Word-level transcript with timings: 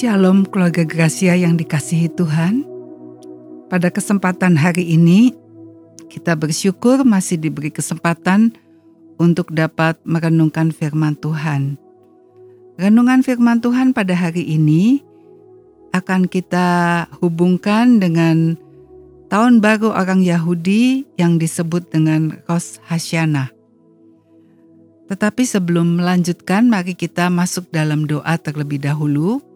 Shalom 0.00 0.48
keluarga 0.48 0.80
Gracia 0.80 1.36
yang 1.36 1.60
dikasihi 1.60 2.08
Tuhan. 2.16 2.64
Pada 3.68 3.92
kesempatan 3.92 4.56
hari 4.56 4.96
ini, 4.96 5.36
kita 6.08 6.40
bersyukur 6.40 7.04
masih 7.04 7.36
diberi 7.36 7.68
kesempatan 7.68 8.56
untuk 9.20 9.52
dapat 9.52 10.00
merenungkan 10.08 10.72
firman 10.72 11.20
Tuhan. 11.20 11.76
Renungan 12.80 13.20
firman 13.20 13.60
Tuhan 13.60 13.92
pada 13.92 14.16
hari 14.16 14.40
ini 14.48 15.04
akan 15.92 16.32
kita 16.32 17.04
hubungkan 17.20 18.00
dengan 18.00 18.56
tahun 19.28 19.60
baru 19.60 19.92
orang 19.92 20.24
Yahudi 20.24 21.04
yang 21.20 21.36
disebut 21.36 21.92
dengan 21.92 22.40
Rosh 22.48 22.80
Hashanah. 22.88 23.52
Tetapi 25.12 25.44
sebelum 25.44 26.00
melanjutkan, 26.00 26.72
mari 26.72 26.96
kita 26.96 27.28
masuk 27.28 27.68
dalam 27.68 28.08
doa 28.08 28.40
terlebih 28.40 28.80
dahulu 28.80 29.49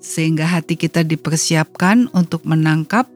sehingga 0.00 0.48
hati 0.48 0.74
kita 0.80 1.04
dipersiapkan 1.04 2.08
untuk 2.16 2.48
menangkap 2.48 3.06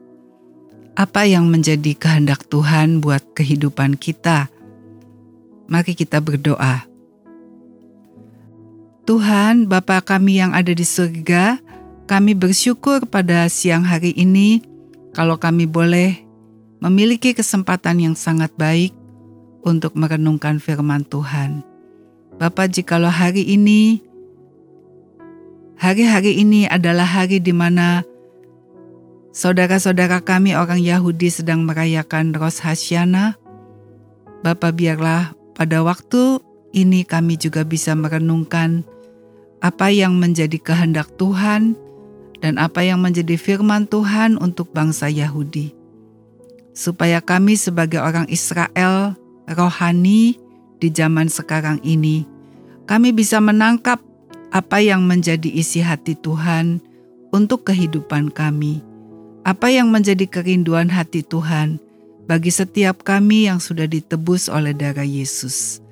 apa 0.95 1.27
yang 1.27 1.51
menjadi 1.51 1.91
kehendak 1.97 2.47
Tuhan 2.47 3.03
buat 3.03 3.35
kehidupan 3.35 3.99
kita. 3.99 4.47
Mari 5.67 5.97
kita 5.97 6.23
berdoa. 6.23 6.87
Tuhan, 9.05 9.69
Bapa 9.69 10.01
kami 10.01 10.41
yang 10.41 10.55
ada 10.55 10.71
di 10.73 10.85
surga, 10.85 11.61
kami 12.09 12.33
bersyukur 12.33 13.05
pada 13.05 13.45
siang 13.49 13.85
hari 13.85 14.13
ini 14.17 14.61
kalau 15.13 15.37
kami 15.37 15.69
boleh 15.69 16.21
memiliki 16.81 17.33
kesempatan 17.33 18.01
yang 18.01 18.15
sangat 18.17 18.53
baik 18.57 18.93
untuk 19.65 19.97
merenungkan 19.97 20.61
firman 20.61 21.01
Tuhan. 21.05 21.65
Bapak, 22.37 22.73
jikalau 22.77 23.09
hari 23.09 23.45
ini 23.45 24.05
Hari-hari 25.75 26.39
ini 26.39 26.63
adalah 26.71 27.03
hari 27.03 27.43
di 27.43 27.51
mana 27.51 28.07
saudara-saudara 29.35 30.23
kami 30.23 30.55
orang 30.55 30.79
Yahudi 30.79 31.27
sedang 31.27 31.67
merayakan 31.67 32.31
Rosh 32.31 32.63
Hashanah. 32.63 33.35
Bapak 34.39 34.79
biarlah 34.79 35.35
pada 35.51 35.83
waktu 35.83 36.39
ini 36.71 37.03
kami 37.03 37.35
juga 37.35 37.67
bisa 37.67 37.91
merenungkan 37.91 38.87
apa 39.59 39.91
yang 39.91 40.15
menjadi 40.15 40.55
kehendak 40.63 41.11
Tuhan 41.19 41.75
dan 42.39 42.55
apa 42.55 42.79
yang 42.79 43.03
menjadi 43.03 43.35
firman 43.35 43.83
Tuhan 43.91 44.39
untuk 44.39 44.71
bangsa 44.71 45.11
Yahudi. 45.11 45.75
Supaya 46.71 47.19
kami 47.19 47.59
sebagai 47.59 47.99
orang 47.99 48.31
Israel 48.31 49.15
rohani 49.51 50.39
di 50.79 50.87
zaman 50.87 51.27
sekarang 51.27 51.83
ini, 51.83 52.23
kami 52.87 53.11
bisa 53.11 53.43
menangkap 53.43 53.99
apa 54.55 54.79
yang 54.79 55.03
menjadi 55.03 55.51
isi 55.51 55.83
hati 55.83 56.15
Tuhan 56.15 56.79
untuk 57.35 57.67
kehidupan 57.67 58.31
kami, 58.31 58.79
apa 59.43 59.67
yang 59.67 59.91
menjadi 59.91 60.23
kerinduan 60.23 60.87
hati 60.87 61.27
Tuhan 61.27 61.75
bagi 62.23 62.55
setiap 62.55 63.03
kami 63.03 63.51
yang 63.51 63.59
sudah 63.59 63.83
ditebus 63.83 64.47
oleh 64.47 64.71
darah 64.71 65.03
Yesus. 65.03 65.83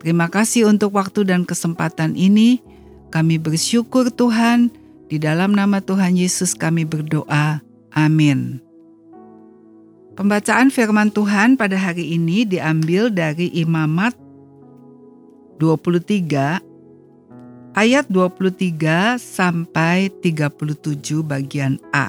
Terima 0.00 0.32
kasih 0.32 0.64
untuk 0.64 0.96
waktu 0.96 1.28
dan 1.28 1.44
kesempatan 1.44 2.16
ini. 2.16 2.64
Kami 3.12 3.36
bersyukur 3.36 4.08
Tuhan, 4.08 4.72
di 5.12 5.20
dalam 5.20 5.52
nama 5.52 5.84
Tuhan 5.84 6.16
Yesus 6.16 6.56
kami 6.56 6.88
berdoa. 6.88 7.60
Amin. 7.92 8.64
Pembacaan 10.16 10.72
firman 10.72 11.12
Tuhan 11.12 11.60
pada 11.60 11.76
hari 11.76 12.16
ini 12.16 12.48
diambil 12.48 13.12
dari 13.12 13.52
Imamat 13.52 14.16
23 15.60 16.65
ayat 17.76 18.08
23 18.08 19.20
sampai 19.20 20.08
37 20.24 21.20
bagian 21.20 21.76
A. 21.92 22.08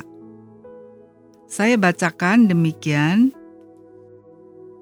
Saya 1.51 1.75
bacakan 1.75 2.47
demikian. 2.47 3.35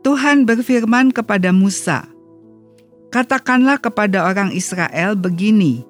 Tuhan 0.06 0.45
berfirman 0.45 1.09
kepada 1.09 1.50
Musa, 1.50 2.06
Katakanlah 3.09 3.81
kepada 3.81 4.29
orang 4.29 4.53
Israel 4.53 5.18
begini, 5.18 5.81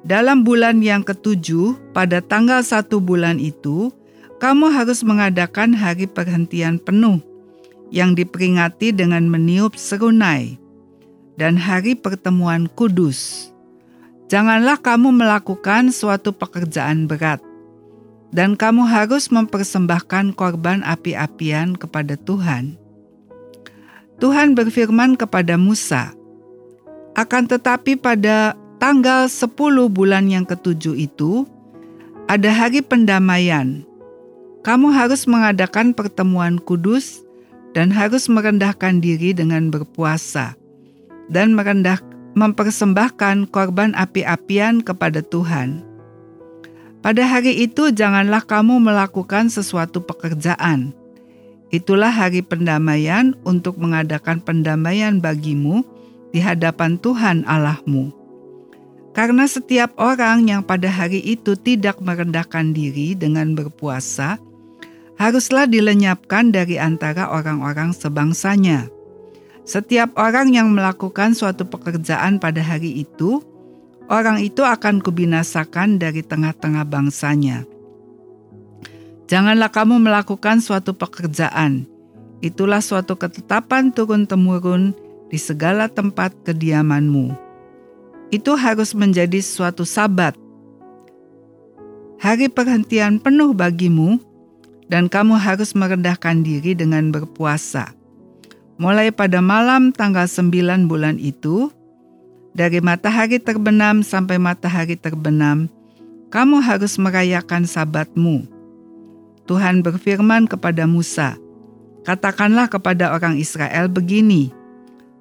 dalam 0.00 0.40
bulan 0.40 0.80
yang 0.80 1.04
ketujuh, 1.04 1.76
pada 1.92 2.24
tanggal 2.24 2.64
satu 2.64 3.04
bulan 3.04 3.36
itu, 3.36 3.92
kamu 4.40 4.72
harus 4.72 5.04
mengadakan 5.04 5.76
hari 5.76 6.08
perhentian 6.08 6.80
penuh 6.80 7.20
yang 7.92 8.16
diperingati 8.16 8.96
dengan 8.96 9.28
meniup 9.28 9.76
serunai 9.76 10.56
dan 11.36 11.60
hari 11.60 11.92
pertemuan 11.92 12.64
kudus 12.72 13.53
Janganlah 14.32 14.80
kamu 14.80 15.12
melakukan 15.12 15.92
suatu 15.92 16.32
pekerjaan 16.32 17.04
berat, 17.04 17.44
dan 18.32 18.56
kamu 18.56 18.88
harus 18.88 19.28
mempersembahkan 19.28 20.32
korban 20.34 20.80
api-apian 20.82 21.76
kepada 21.76 22.16
Tuhan. 22.16 22.80
Tuhan 24.18 24.56
berfirman 24.56 25.20
kepada 25.20 25.60
Musa, 25.60 26.16
"Akan 27.12 27.44
tetapi 27.44 28.00
pada 28.00 28.56
tanggal 28.80 29.28
10 29.28 29.92
bulan 29.92 30.28
yang 30.28 30.48
ketujuh 30.48 30.96
itu, 30.96 31.44
ada 32.24 32.48
hari 32.48 32.80
pendamaian. 32.80 33.84
Kamu 34.64 34.88
harus 34.96 35.28
mengadakan 35.28 35.92
pertemuan 35.92 36.56
kudus 36.56 37.20
dan 37.76 37.92
harus 37.92 38.32
merendahkan 38.32 39.00
diri 39.04 39.36
dengan 39.36 39.68
berpuasa 39.68 40.56
dan 41.28 41.52
merendah, 41.52 42.00
mempersembahkan 42.34 43.50
korban 43.50 43.94
api-apian 43.94 44.82
kepada 44.82 45.22
Tuhan. 45.22 45.82
Pada 47.00 47.22
hari 47.24 47.64
itu, 47.64 47.92
janganlah 47.94 48.42
kamu 48.42 48.80
melakukan 48.80 49.52
sesuatu 49.52 50.02
pekerjaan. 50.02 50.96
Itulah 51.74 52.10
hari 52.10 52.40
pendamaian 52.40 53.34
untuk 53.42 53.76
mengadakan 53.82 54.38
pendamaian 54.38 55.18
bagimu 55.18 55.82
di 56.34 56.38
hadapan 56.42 56.96
Tuhan 56.98 57.42
Allahmu. 57.46 58.14
Karena 59.14 59.46
setiap 59.46 59.94
orang 59.94 60.50
yang 60.50 60.66
pada 60.66 60.90
hari 60.90 61.22
itu 61.22 61.54
tidak 61.54 62.02
merendahkan 62.02 62.74
diri 62.74 63.14
dengan 63.14 63.54
berpuasa, 63.54 64.42
haruslah 65.14 65.70
dilenyapkan 65.70 66.50
dari 66.50 66.82
antara 66.82 67.30
orang-orang 67.30 67.94
sebangsanya. 67.94 68.90
Setiap 69.64 70.12
orang 70.20 70.52
yang 70.52 70.68
melakukan 70.76 71.32
suatu 71.32 71.64
pekerjaan 71.64 72.36
pada 72.36 72.60
hari 72.60 73.00
itu, 73.00 73.40
orang 74.12 74.44
itu 74.44 74.60
akan 74.60 75.00
kubinasakan 75.00 75.96
dari 75.96 76.20
tengah-tengah 76.20 76.84
bangsanya. 76.84 77.64
Janganlah 79.24 79.72
kamu 79.72 80.04
melakukan 80.04 80.60
suatu 80.60 80.92
pekerjaan. 80.92 81.88
Itulah 82.44 82.84
suatu 82.84 83.16
ketetapan 83.16 83.88
turun-temurun 83.88 84.92
di 85.32 85.40
segala 85.40 85.88
tempat 85.88 86.36
kediamanmu. 86.44 87.32
Itu 88.28 88.60
harus 88.60 88.92
menjadi 88.92 89.40
suatu 89.40 89.88
sabat. 89.88 90.36
Hari 92.20 92.52
perhentian 92.52 93.16
penuh 93.16 93.56
bagimu, 93.56 94.20
dan 94.92 95.08
kamu 95.08 95.40
harus 95.40 95.72
merendahkan 95.72 96.44
diri 96.44 96.76
dengan 96.76 97.08
berpuasa 97.08 98.03
mulai 98.80 99.14
pada 99.14 99.38
malam 99.38 99.94
tanggal 99.94 100.26
9 100.26 100.90
bulan 100.90 101.20
itu, 101.20 101.70
dari 102.54 102.78
matahari 102.78 103.42
terbenam 103.42 104.06
sampai 104.06 104.38
matahari 104.38 104.94
terbenam, 104.94 105.66
kamu 106.30 106.62
harus 106.62 106.98
merayakan 106.98 107.66
sabatmu. 107.66 108.46
Tuhan 109.44 109.84
berfirman 109.84 110.48
kepada 110.48 110.88
Musa, 110.88 111.36
Katakanlah 112.04 112.68
kepada 112.68 113.16
orang 113.16 113.40
Israel 113.40 113.88
begini, 113.88 114.52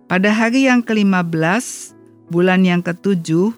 pada 0.08 0.32
hari 0.36 0.68
yang 0.68 0.84
ke-15, 0.84 1.96
bulan 2.28 2.68
yang 2.68 2.84
ketujuh, 2.84 3.56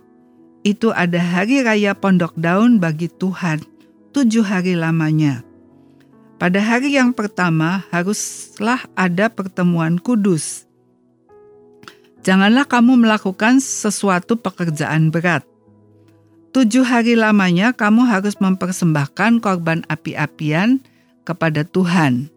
itu 0.65 0.87
ada 0.93 1.21
hari 1.21 1.61
raya 1.61 1.93
pondok 1.93 2.33
daun 2.33 2.81
bagi 2.81 3.05
Tuhan, 3.05 3.61
tujuh 4.09 4.41
hari 4.41 4.73
lamanya. 4.73 5.44
Pada 6.45 6.61
hari 6.61 6.93
yang 6.93 7.09
pertama 7.09 7.89
haruslah 7.89 8.85
ada 8.93 9.33
pertemuan 9.33 9.97
kudus. 9.97 10.69
Janganlah 12.21 12.69
kamu 12.69 13.01
melakukan 13.01 13.57
sesuatu 13.57 14.37
pekerjaan 14.37 15.09
berat. 15.09 15.41
Tujuh 16.53 16.85
hari 16.85 17.17
lamanya 17.17 17.73
kamu 17.73 18.05
harus 18.05 18.37
mempersembahkan 18.37 19.41
korban 19.41 19.81
api-apian 19.89 20.85
kepada 21.25 21.65
Tuhan. 21.65 22.29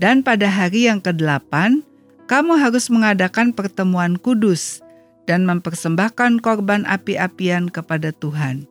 Dan 0.00 0.24
pada 0.24 0.48
hari 0.48 0.88
yang 0.88 1.04
kedelapan, 1.04 1.84
kamu 2.32 2.56
harus 2.56 2.88
mengadakan 2.88 3.52
pertemuan 3.52 4.16
kudus 4.16 4.80
dan 5.28 5.44
mempersembahkan 5.44 6.40
korban 6.40 6.88
api-apian 6.88 7.68
kepada 7.68 8.16
Tuhan. 8.16 8.64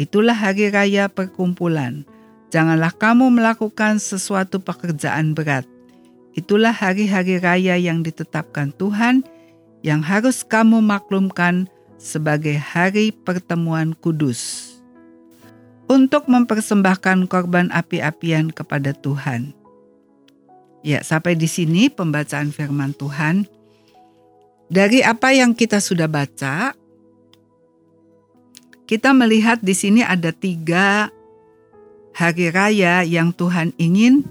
Itulah 0.00 0.40
hari 0.40 0.72
raya 0.72 1.12
perkumpulan 1.12 2.08
Janganlah 2.50 2.94
kamu 2.94 3.30
melakukan 3.30 3.98
sesuatu 3.98 4.62
pekerjaan 4.62 5.34
berat. 5.34 5.66
Itulah 6.36 6.72
hari-hari 6.72 7.40
raya 7.40 7.74
yang 7.80 8.04
ditetapkan 8.04 8.70
Tuhan 8.76 9.24
yang 9.82 10.04
harus 10.04 10.44
kamu 10.44 10.84
maklumkan 10.84 11.66
sebagai 11.96 12.54
hari 12.60 13.10
pertemuan 13.10 13.96
kudus. 13.96 14.72
untuk 15.86 16.26
mempersembahkan 16.26 17.30
korban 17.30 17.70
api-apian 17.70 18.50
kepada 18.50 18.90
Tuhan. 18.90 19.54
Ya, 20.86 21.02
sampai 21.02 21.34
di 21.34 21.50
sini 21.50 21.90
pembacaan 21.90 22.54
firman 22.54 22.94
Tuhan. 22.94 23.46
Dari 24.66 25.02
apa 25.02 25.30
yang 25.30 25.54
kita 25.54 25.78
sudah 25.78 26.10
baca, 26.10 26.74
kita 28.86 29.10
melihat 29.14 29.62
di 29.62 29.74
sini 29.74 30.02
ada 30.02 30.34
tiga 30.34 31.10
hari 32.16 32.48
raya 32.48 33.04
yang 33.04 33.36
Tuhan 33.36 33.76
ingin 33.76 34.24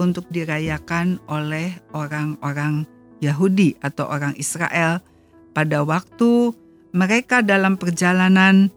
untuk 0.00 0.24
dirayakan 0.32 1.20
oleh 1.28 1.76
orang-orang 1.92 2.88
Yahudi 3.20 3.76
atau 3.84 4.08
orang 4.08 4.32
Israel 4.40 5.04
pada 5.52 5.84
waktu 5.84 6.56
mereka 6.96 7.44
dalam 7.44 7.76
perjalanan 7.76 8.72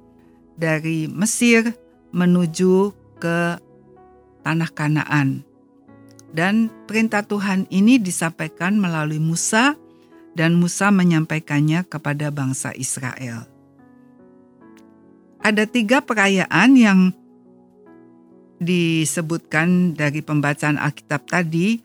dari 0.60 1.08
Mesir 1.08 1.72
menuju 2.12 2.92
ke 3.16 3.56
tanah 4.44 4.72
Kanaan. 4.76 5.48
Dan 6.36 6.68
perintah 6.84 7.24
Tuhan 7.24 7.64
ini 7.72 7.96
disampaikan 7.96 8.76
melalui 8.76 9.24
Musa 9.24 9.80
dan 10.36 10.60
Musa 10.60 10.92
menyampaikannya 10.92 11.88
kepada 11.88 12.28
bangsa 12.30 12.76
Israel. 12.76 13.48
Ada 15.40 15.64
tiga 15.64 16.04
perayaan 16.04 16.76
yang 16.76 17.00
disebutkan 18.60 19.96
dari 19.96 20.24
pembacaan 20.24 20.78
Alkitab 20.78 21.28
tadi. 21.28 21.80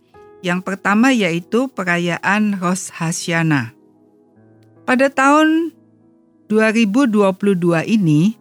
Yang 0.45 0.61
pertama 0.61 1.09
yaitu 1.09 1.73
perayaan 1.73 2.61
Rosh 2.61 2.93
Hashanah. 2.93 3.73
Pada 4.85 5.09
tahun 5.09 5.73
2022 6.53 7.25
ini, 7.89 8.37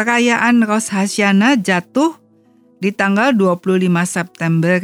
Perayaan 0.00 0.64
Rosh 0.64 0.96
Hashanah 0.96 1.60
jatuh 1.60 2.16
di 2.80 2.88
tanggal 2.88 3.36
25 3.36 3.84
September 4.08 4.80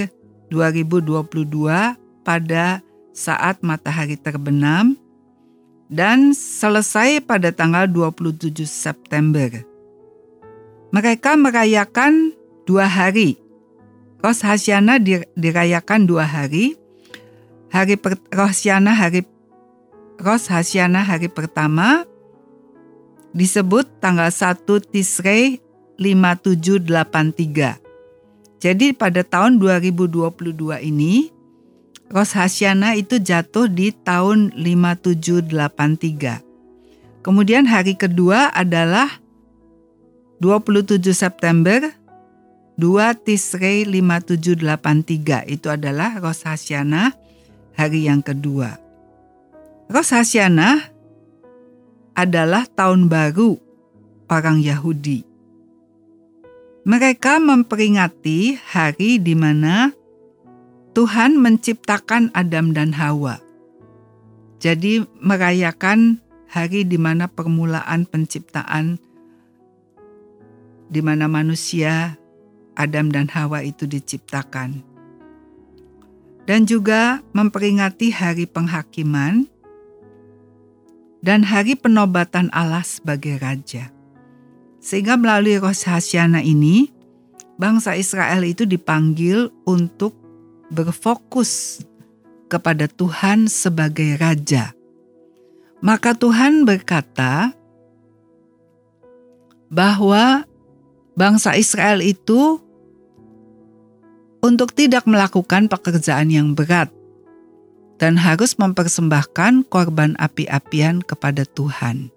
2022 0.52 1.48
pada 2.20 2.84
saat 3.16 3.64
matahari 3.64 4.20
terbenam 4.20 4.92
dan 5.88 6.36
selesai 6.36 7.24
pada 7.24 7.48
tanggal 7.48 7.88
27 7.88 8.68
September. 8.68 9.64
Mereka 10.92 11.32
merayakan 11.40 12.36
dua 12.66 12.90
hari. 12.90 13.38
Rosh 14.20 14.42
Hashanah 14.42 14.98
dirayakan 15.38 16.10
dua 16.10 16.26
hari. 16.26 16.74
Hari 17.70 17.94
per, 17.96 18.18
Rosh 18.34 18.66
Hashanah 18.66 18.94
hari 18.98 19.22
Rosh 20.18 20.50
Hashanah 20.50 21.04
hari 21.06 21.28
pertama 21.28 22.02
disebut 23.36 23.84
tanggal 24.00 24.32
1 24.32 24.64
Tisrei 24.90 25.60
5783. 26.00 27.78
Jadi 28.56 28.96
pada 28.96 29.20
tahun 29.20 29.60
2022 29.60 30.56
ini 30.88 31.28
Rosh 32.08 32.32
Hashanah 32.32 32.96
itu 32.96 33.20
jatuh 33.20 33.68
di 33.68 33.92
tahun 33.92 34.56
5783. 34.56 36.46
Kemudian 37.20 37.66
hari 37.68 37.98
kedua 37.98 38.54
adalah 38.54 39.20
27 40.40 41.02
September 41.12 41.92
2 42.76 43.24
Tisrei 43.24 43.88
5783 43.88 45.48
itu 45.48 45.72
adalah 45.72 46.20
Rosh 46.20 46.44
Hashanah 46.44 47.16
hari 47.72 48.04
yang 48.04 48.20
kedua. 48.20 48.76
Rosh 49.88 50.12
Hashanah 50.12 50.92
adalah 52.12 52.68
tahun 52.68 53.08
baru 53.08 53.56
orang 54.28 54.60
Yahudi. 54.60 55.24
Mereka 56.84 57.40
memperingati 57.40 58.60
hari 58.60 59.24
di 59.24 59.32
mana 59.32 59.96
Tuhan 60.92 61.40
menciptakan 61.40 62.28
Adam 62.36 62.76
dan 62.76 62.92
Hawa. 62.92 63.40
Jadi 64.60 65.00
merayakan 65.20 66.20
hari 66.52 66.84
di 66.84 67.00
mana 67.00 67.24
permulaan 67.24 68.04
penciptaan 68.04 69.00
di 70.86 71.00
mana 71.02 71.26
manusia 71.26 72.20
Adam 72.76 73.10
dan 73.10 73.26
Hawa 73.32 73.64
itu 73.64 73.88
diciptakan. 73.88 74.84
Dan 76.46 76.62
juga 76.68 77.26
memperingati 77.34 78.14
hari 78.14 78.46
penghakiman 78.46 79.50
dan 81.18 81.42
hari 81.42 81.74
penobatan 81.74 82.46
Allah 82.54 82.86
sebagai 82.86 83.42
raja. 83.42 83.90
Sehingga 84.78 85.18
melalui 85.18 85.58
Rosh 85.58 85.90
Hasyanah 85.90 86.46
ini, 86.46 86.94
bangsa 87.58 87.98
Israel 87.98 88.46
itu 88.46 88.62
dipanggil 88.62 89.50
untuk 89.66 90.14
berfokus 90.70 91.82
kepada 92.46 92.86
Tuhan 92.86 93.50
sebagai 93.50 94.14
raja. 94.22 94.70
Maka 95.82 96.14
Tuhan 96.14 96.62
berkata 96.62 97.50
bahwa 99.66 100.46
bangsa 101.18 101.58
Israel 101.58 101.98
itu 102.00 102.62
untuk 104.46 104.70
tidak 104.78 105.02
melakukan 105.10 105.66
pekerjaan 105.66 106.30
yang 106.30 106.54
berat, 106.54 106.94
dan 107.98 108.14
harus 108.14 108.54
mempersembahkan 108.54 109.66
korban 109.66 110.14
api-apian 110.22 111.02
kepada 111.02 111.42
Tuhan. 111.42 112.14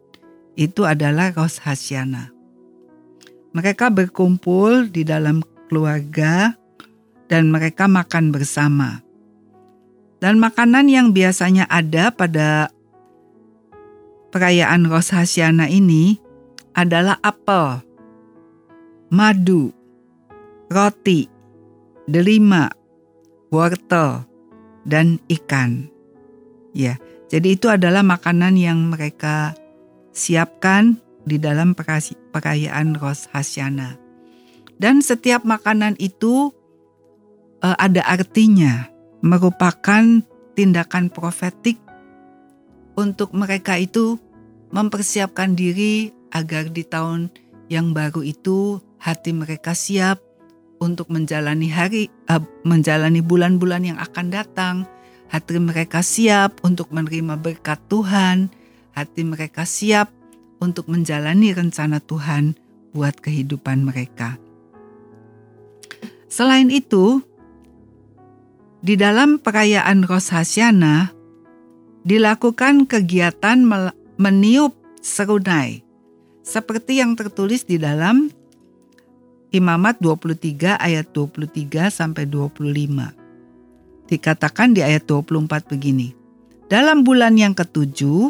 Itu 0.54 0.86
adalah 0.86 1.34
Rosh 1.34 1.58
Hasyanah. 1.66 2.30
Mereka 3.56 3.90
berkumpul 3.90 4.94
di 4.94 5.02
dalam 5.02 5.42
keluarga 5.72 6.54
dan 7.26 7.50
mereka 7.50 7.90
makan 7.90 8.30
bersama. 8.30 9.02
Dan 10.20 10.38
makanan 10.38 10.92
yang 10.92 11.16
biasanya 11.16 11.66
ada 11.72 12.12
pada 12.12 12.70
perayaan 14.30 14.86
Rosh 14.86 15.16
Hasyanah 15.16 15.72
ini 15.72 16.20
adalah 16.75 17.18
apel, 17.24 17.80
madu, 19.08 19.72
roti, 20.68 21.38
delima, 22.10 22.74
wortel, 23.54 24.25
dan 24.89 25.22
ikan. 25.30 25.86
Ya, 26.74 26.98
jadi 27.30 27.54
itu 27.54 27.70
adalah 27.70 28.01
makanan 28.01 28.58
yang 28.58 28.89
mereka 28.89 29.54
siapkan 30.10 30.98
di 31.30 31.38
dalam 31.38 31.78
perayaan 31.78 32.98
Rosh 32.98 33.30
Hasyanah. 33.30 34.01
Dan 34.80 35.06
setiap 35.06 35.46
makanan 35.46 36.00
itu 36.01 36.50
uh, 37.62 37.78
ada 37.78 38.01
artinya, 38.10 38.89
merupakan 39.22 40.24
tindakan 40.58 41.12
profetik 41.12 41.78
untuk 42.96 43.32
mereka 43.36 43.75
itu 43.80 44.18
mempersiapkan 44.72 45.54
diri 45.54 46.12
agar 46.32 46.72
di 46.72 46.84
tahun 46.86 47.32
yang 47.68 47.92
baru 47.92 48.24
itu 48.24 48.80
hati 49.01 49.36
mereka 49.36 49.75
siap 49.75 50.28
untuk 50.79 51.12
menjalani 51.12 51.67
hari 51.69 52.07
uh, 52.31 52.41
menjalani 52.63 53.19
bulan-bulan 53.19 53.83
yang 53.86 54.00
akan 54.00 54.31
datang. 54.31 54.75
Hati 55.29 55.62
mereka 55.62 56.01
siap 56.01 56.63
untuk 56.65 56.89
menerima 56.89 57.38
berkat 57.38 57.77
Tuhan. 57.91 58.50
Hati 58.98 59.21
mereka 59.21 59.67
siap 59.67 60.09
untuk 60.57 60.89
menjalani 60.89 61.53
rencana 61.53 62.01
Tuhan 62.01 62.57
buat 62.91 63.21
kehidupan 63.21 63.86
mereka. 63.86 64.41
Selain 66.29 66.67
itu, 66.74 67.21
di 68.79 68.95
dalam 68.98 69.38
perayaan 69.38 70.07
Rosh 70.07 70.33
Hasyanah 70.33 71.12
dilakukan 72.07 72.88
kegiatan 72.88 73.59
meniup 74.17 74.74
serunai 75.03 75.83
seperti 76.41 77.03
yang 77.03 77.13
tertulis 77.13 77.67
di 77.67 77.77
dalam 77.77 78.31
Imamat 79.50 79.98
23 79.98 80.77
ayat 80.77 81.10
23 81.10 81.89
sampai 81.89 82.29
25. 82.29 82.70
Dikatakan 84.06 84.77
di 84.77 84.86
ayat 84.86 85.10
24 85.10 85.65
begini. 85.74 86.13
Dalam 86.70 87.01
bulan 87.01 87.34
yang 87.34 87.58
ketujuh, 87.58 88.29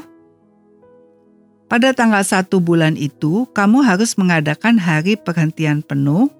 pada 1.67 1.91
tanggal 1.91 2.23
satu 2.23 2.63
bulan 2.63 2.95
itu, 2.95 3.43
kamu 3.51 3.83
harus 3.83 4.15
mengadakan 4.15 4.79
hari 4.79 5.19
perhentian 5.19 5.83
penuh 5.83 6.31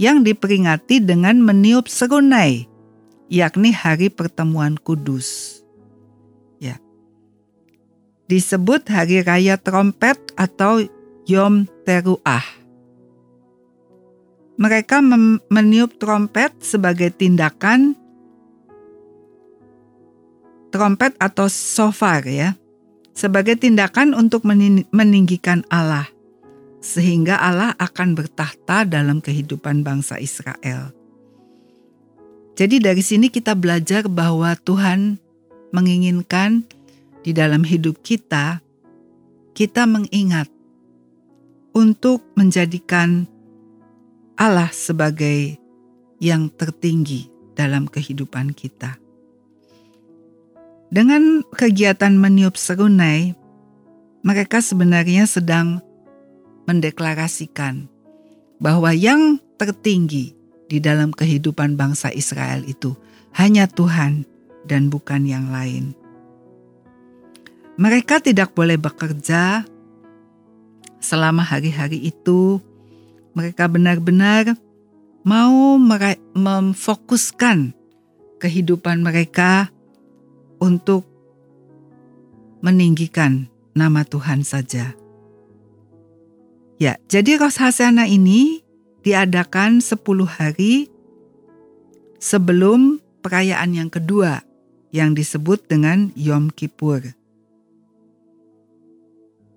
yang 0.00 0.24
diperingati 0.24 0.96
dengan 1.04 1.36
meniup 1.36 1.84
serunai, 1.84 2.64
yakni 3.28 3.68
hari 3.68 4.08
pertemuan 4.08 4.80
kudus. 4.80 5.60
Ya. 6.56 6.80
Disebut 8.32 8.88
hari 8.88 9.20
raya 9.20 9.60
trompet 9.60 10.16
atau 10.40 10.80
Yom 11.28 11.68
Teruah 11.84 12.65
mereka 14.56 15.04
meniup 15.52 16.00
trompet 16.00 16.52
sebagai 16.64 17.12
tindakan 17.12 17.96
trompet 20.72 21.16
atau 21.16 21.48
sofar 21.48 22.24
ya, 22.28 22.52
sebagai 23.16 23.56
tindakan 23.56 24.12
untuk 24.12 24.44
meninggikan 24.92 25.64
Allah. 25.72 26.08
sehingga 26.86 27.42
Allah 27.42 27.74
akan 27.82 28.14
bertahta 28.14 28.86
dalam 28.86 29.18
kehidupan 29.18 29.82
bangsa 29.82 30.22
Israel. 30.22 30.94
Jadi 32.54 32.78
dari 32.78 33.02
sini 33.02 33.26
kita 33.26 33.58
belajar 33.58 34.06
bahwa 34.06 34.54
Tuhan 34.54 35.18
menginginkan 35.74 36.62
di 37.26 37.34
dalam 37.34 37.66
hidup 37.66 38.00
kita, 38.06 38.62
kita 39.52 39.82
mengingat 39.84 40.46
untuk 41.74 42.24
menjadikan 42.38 43.28
Allah 44.36 44.68
sebagai 44.68 45.56
yang 46.20 46.52
tertinggi 46.52 47.28
dalam 47.56 47.88
kehidupan 47.88 48.52
kita. 48.52 49.00
Dengan 50.92 51.42
kegiatan 51.50 52.14
meniup 52.14 52.54
serunai, 52.54 53.34
mereka 54.22 54.62
sebenarnya 54.62 55.26
sedang 55.26 55.80
mendeklarasikan 56.68 57.88
bahwa 58.60 58.92
yang 58.92 59.40
tertinggi 59.56 60.36
di 60.66 60.78
dalam 60.78 61.10
kehidupan 61.14 61.74
bangsa 61.78 62.12
Israel 62.12 62.62
itu 62.66 62.94
hanya 63.34 63.66
Tuhan 63.66 64.26
dan 64.66 64.90
bukan 64.90 65.24
yang 65.24 65.48
lain. 65.50 65.94
Mereka 67.76 68.24
tidak 68.24 68.56
boleh 68.56 68.80
bekerja 68.80 69.62
selama 70.98 71.44
hari-hari 71.44 72.08
itu. 72.08 72.58
Mereka 73.36 73.68
benar-benar 73.68 74.56
mau 75.20 75.76
memfokuskan 76.32 77.76
kehidupan 78.40 79.04
mereka 79.04 79.68
untuk 80.56 81.04
meninggikan 82.64 83.52
nama 83.76 84.08
Tuhan 84.08 84.40
saja. 84.40 84.96
Ya, 86.80 86.96
jadi 87.12 87.36
Ros 87.36 87.60
Hasana 87.60 88.08
ini 88.08 88.64
diadakan 89.04 89.84
10 89.84 90.00
hari 90.24 90.88
sebelum 92.20 93.00
perayaan 93.20 93.76
yang 93.76 93.90
kedua 93.92 94.44
yang 94.96 95.12
disebut 95.12 95.68
dengan 95.68 96.12
Yom 96.16 96.48
Kippur. 96.48 97.04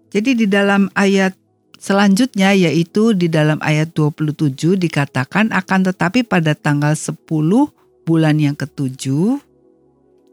Jadi 0.09 0.31
di 0.35 0.47
dalam 0.49 0.89
ayat 0.97 1.37
selanjutnya 1.79 2.51
yaitu 2.53 3.15
di 3.15 3.31
dalam 3.31 3.57
ayat 3.63 3.95
27 3.95 4.75
dikatakan 4.75 5.49
akan 5.55 5.79
tetapi 5.89 6.27
pada 6.27 6.53
tanggal 6.53 6.93
10 6.93 7.15
bulan 8.03 8.35
yang 8.37 8.53
ketujuh 8.53 9.39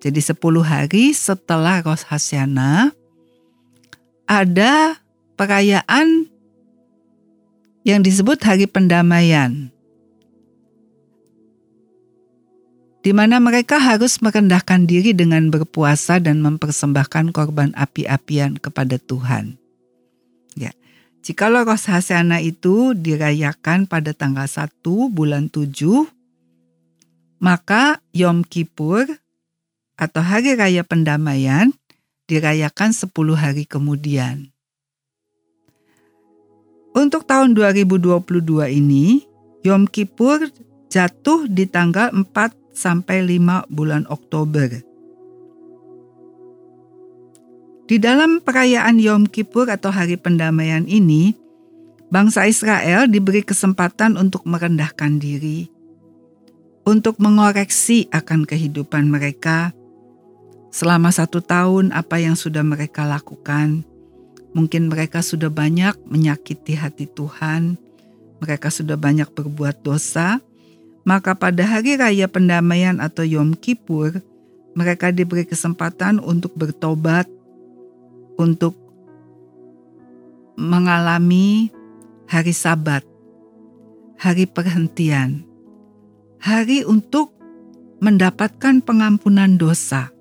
jadi 0.03 0.21
10 0.21 0.39
hari 0.67 1.15
setelah 1.17 1.81
Ros 1.81 2.05
Hasyana 2.05 2.93
ada 4.27 4.99
perayaan 5.39 6.27
yang 7.87 8.03
disebut 8.03 8.43
Hari 8.43 8.67
Pendamaian. 8.67 9.71
Di 13.07 13.15
mana 13.15 13.39
mereka 13.39 13.79
harus 13.79 14.19
merendahkan 14.19 14.83
diri 14.91 15.15
dengan 15.15 15.47
berpuasa 15.55 16.19
dan 16.19 16.43
mempersembahkan 16.43 17.31
korban 17.31 17.71
api-apian 17.79 18.59
kepada 18.59 18.99
Tuhan. 18.99 19.55
Ya. 20.59 20.75
Jikalau 21.27 21.67
Ros 21.67 21.91
Hasyana 21.91 22.39
itu 22.39 22.95
dirayakan 22.95 23.91
pada 23.91 24.15
tanggal 24.15 24.47
1 24.47 24.71
bulan 25.11 25.51
7, 25.51 26.07
maka 27.43 27.99
Yom 28.15 28.47
Kippur 28.47 29.11
atau 29.99 30.23
Hari 30.23 30.55
Raya 30.55 30.87
Pendamaian 30.87 31.75
dirayakan 32.31 32.95
10 32.95 33.11
hari 33.35 33.67
kemudian. 33.67 34.55
Untuk 36.95 37.27
tahun 37.27 37.59
2022 37.59 38.23
ini, 38.71 39.27
Yom 39.67 39.91
Kippur 39.91 40.47
jatuh 40.87 41.51
di 41.51 41.67
tanggal 41.67 42.15
4 42.15 42.55
sampai 42.71 43.27
5 43.27 43.67
bulan 43.67 44.07
Oktober. 44.07 44.79
Di 47.87 48.03
dalam 48.03 48.43
perayaan 48.43 48.99
Yom 48.99 49.31
Kippur 49.31 49.71
atau 49.71 49.95
Hari 49.95 50.19
Pendamaian 50.19 50.83
ini, 50.91 51.39
bangsa 52.11 52.51
Israel 52.51 53.07
diberi 53.07 53.47
kesempatan 53.47 54.19
untuk 54.19 54.43
merendahkan 54.43 55.23
diri, 55.23 55.71
untuk 56.83 57.23
mengoreksi 57.23 58.11
akan 58.11 58.43
kehidupan 58.43 59.07
mereka 59.07 59.71
selama 60.75 61.15
satu 61.15 61.39
tahun 61.39 61.95
apa 61.95 62.19
yang 62.19 62.35
sudah 62.35 62.67
mereka 62.67 63.07
lakukan, 63.07 63.87
Mungkin 64.57 64.89
mereka 64.89 65.21
sudah 65.21 65.53
banyak 65.53 66.01
menyakiti 66.09 66.81
hati 66.81 67.05
Tuhan, 67.05 67.77
mereka 68.41 68.73
sudah 68.73 68.97
banyak 68.97 69.29
berbuat 69.37 69.85
dosa, 69.85 70.41
maka 71.05 71.37
pada 71.37 71.61
hari 71.69 72.01
raya 72.01 72.25
pendamaian 72.25 72.97
atau 73.05 73.21
Yom 73.21 73.53
Kippur, 73.53 74.17
mereka 74.73 75.13
diberi 75.13 75.45
kesempatan 75.45 76.25
untuk 76.25 76.57
bertobat, 76.57 77.29
untuk 78.37 78.77
mengalami 80.57 81.69
hari 82.29 82.53
Sabat, 82.57 83.05
hari 84.17 84.49
perhentian, 84.49 85.45
hari 86.41 86.85
untuk 86.85 87.33
mendapatkan 88.01 88.85
pengampunan 88.85 89.57
dosa 89.57 90.17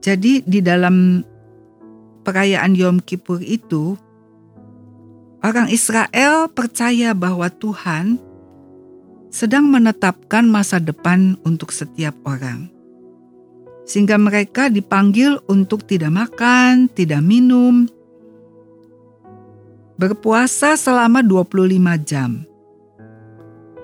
Jadi 0.00 0.40
di 0.48 0.64
dalam 0.64 1.20
perayaan 2.24 2.72
Yom 2.72 3.04
Kippur 3.04 3.44
itu 3.44 4.00
orang 5.44 5.68
Israel 5.68 6.48
percaya 6.48 7.12
bahwa 7.12 7.52
Tuhan 7.52 8.16
sedang 9.28 9.68
menetapkan 9.68 10.48
masa 10.48 10.80
depan 10.80 11.36
untuk 11.44 11.68
setiap 11.70 12.16
orang. 12.24 12.72
Sehingga 13.90 14.14
mereka 14.22 14.70
dipanggil 14.70 15.42
untuk 15.50 15.82
tidak 15.82 16.14
makan, 16.14 16.86
tidak 16.94 17.18
minum, 17.26 17.90
berpuasa 19.98 20.78
selama 20.78 21.26
25 21.26 21.98
jam. 22.06 22.46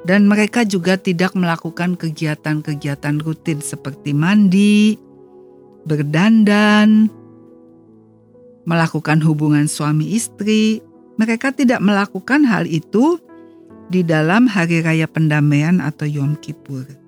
Dan 0.06 0.30
mereka 0.30 0.62
juga 0.62 0.94
tidak 0.94 1.34
melakukan 1.34 1.98
kegiatan-kegiatan 1.98 3.18
rutin 3.18 3.58
seperti 3.58 4.14
mandi, 4.14 4.94
berdandan, 5.82 7.10
melakukan 8.62 9.18
hubungan 9.26 9.66
suami 9.66 10.14
istri. 10.14 10.78
Mereka 11.18 11.50
tidak 11.58 11.82
melakukan 11.82 12.46
hal 12.46 12.70
itu 12.70 13.18
di 13.90 14.06
dalam 14.06 14.46
hari 14.46 14.86
raya 14.86 15.10
pendamaian 15.10 15.82
atau 15.82 16.06
Yom 16.06 16.38
Kippur. 16.38 17.05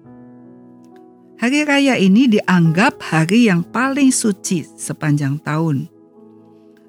Hari 1.39 1.63
raya 1.63 1.95
ini 1.95 2.27
dianggap 2.27 2.99
hari 2.99 3.47
yang 3.47 3.63
paling 3.63 4.11
suci 4.11 4.67
sepanjang 4.75 5.39
tahun. 5.43 5.87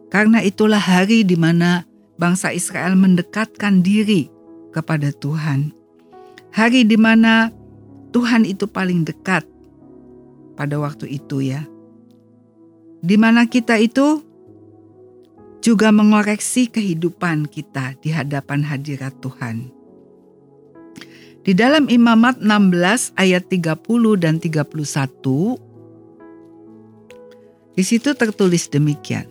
Karena 0.10 0.42
itulah 0.42 0.82
hari 0.82 1.22
di 1.22 1.38
mana 1.38 1.86
bangsa 2.18 2.50
Israel 2.50 2.98
mendekatkan 2.98 3.86
diri 3.86 4.26
kepada 4.74 5.14
Tuhan. 5.14 5.70
Hari 6.50 6.82
di 6.90 6.98
mana 6.98 7.54
Tuhan 8.10 8.42
itu 8.42 8.66
paling 8.66 9.06
dekat 9.06 9.46
pada 10.58 10.82
waktu 10.82 11.14
itu 11.14 11.46
ya 11.46 11.62
di 13.00 13.16
mana 13.16 13.48
kita 13.48 13.80
itu 13.80 14.24
juga 15.60 15.92
mengoreksi 15.92 16.72
kehidupan 16.72 17.48
kita 17.48 17.96
di 18.00 18.16
hadapan 18.16 18.64
hadirat 18.64 19.16
Tuhan. 19.20 19.72
Di 21.44 21.56
dalam 21.56 21.88
Imamat 21.88 22.44
16 22.44 23.16
ayat 23.16 23.48
30 23.48 23.80
dan 24.20 24.38
31 24.38 25.58
di 27.80 27.84
situ 27.88 28.12
tertulis 28.12 28.68
demikian. 28.68 29.24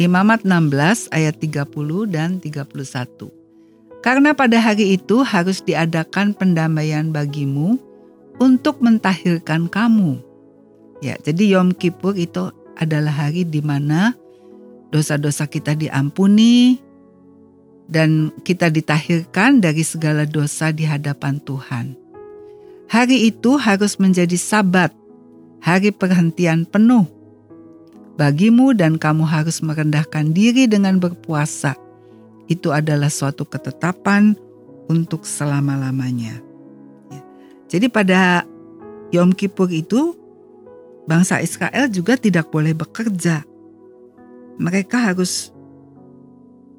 Imamat 0.00 0.44
16 0.44 1.12
ayat 1.12 1.36
30 1.36 1.68
dan 2.08 2.40
31. 2.40 3.28
Karena 4.00 4.32
pada 4.32 4.56
hari 4.56 4.96
itu 4.96 5.20
harus 5.20 5.60
diadakan 5.60 6.32
pendamaian 6.32 7.12
bagimu 7.12 7.76
untuk 8.40 8.80
mentahirkan 8.80 9.68
kamu 9.68 10.20
Ya, 11.04 11.20
jadi 11.20 11.56
Yom 11.56 11.76
Kippur 11.76 12.16
itu 12.16 12.48
adalah 12.76 13.12
hari 13.12 13.44
di 13.44 13.60
mana 13.60 14.16
dosa-dosa 14.92 15.44
kita 15.44 15.76
diampuni 15.76 16.80
dan 17.86 18.34
kita 18.42 18.70
ditahirkan 18.70 19.62
dari 19.62 19.86
segala 19.86 20.26
dosa 20.26 20.74
di 20.74 20.82
hadapan 20.86 21.38
Tuhan. 21.42 21.94
Hari 22.86 23.30
itu 23.30 23.58
harus 23.58 23.98
menjadi 23.98 24.38
sabat, 24.38 24.94
hari 25.62 25.90
perhentian 25.90 26.66
penuh. 26.66 27.06
Bagimu 28.16 28.72
dan 28.72 28.96
kamu 28.96 29.26
harus 29.26 29.60
merendahkan 29.60 30.32
diri 30.32 30.64
dengan 30.70 30.96
berpuasa. 30.96 31.76
Itu 32.46 32.72
adalah 32.72 33.10
suatu 33.10 33.44
ketetapan 33.44 34.38
untuk 34.86 35.26
selama-lamanya. 35.26 36.40
Ya. 37.10 37.22
Jadi 37.68 37.86
pada 37.90 38.46
Yom 39.12 39.34
Kippur 39.34 39.68
itu 39.68 40.14
bangsa 41.04 41.42
Israel 41.42 41.90
juga 41.90 42.16
tidak 42.16 42.48
boleh 42.48 42.72
bekerja. 42.72 43.44
Mereka 44.56 45.12
harus 45.12 45.52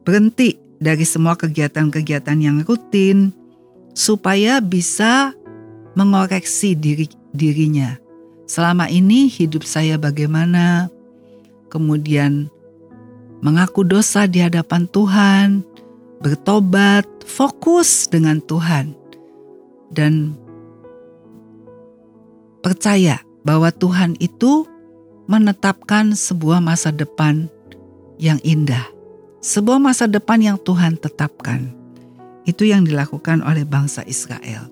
berhenti 0.08 0.67
dari 0.78 1.06
semua 1.06 1.34
kegiatan-kegiatan 1.34 2.38
yang 2.38 2.62
rutin 2.66 3.34
supaya 3.98 4.62
bisa 4.62 5.34
mengoreksi 5.98 6.78
diri 6.78 7.10
dirinya. 7.34 7.98
Selama 8.48 8.88
ini 8.88 9.28
hidup 9.28 9.66
saya 9.66 9.98
bagaimana? 10.00 10.88
Kemudian 11.68 12.48
mengaku 13.44 13.84
dosa 13.84 14.24
di 14.24 14.40
hadapan 14.40 14.88
Tuhan, 14.88 15.66
bertobat, 16.24 17.06
fokus 17.28 18.08
dengan 18.08 18.40
Tuhan, 18.40 18.96
dan 19.92 20.38
percaya 22.64 23.20
bahwa 23.44 23.70
Tuhan 23.76 24.16
itu 24.24 24.64
menetapkan 25.28 26.16
sebuah 26.16 26.64
masa 26.64 26.90
depan 26.96 27.52
yang 28.16 28.40
indah, 28.48 28.88
sebuah 29.48 29.80
masa 29.80 30.12
depan 30.12 30.44
yang 30.44 30.58
Tuhan 30.60 31.00
tetapkan. 31.00 31.72
Itu 32.44 32.68
yang 32.68 32.84
dilakukan 32.84 33.40
oleh 33.48 33.64
bangsa 33.64 34.04
Israel. 34.04 34.68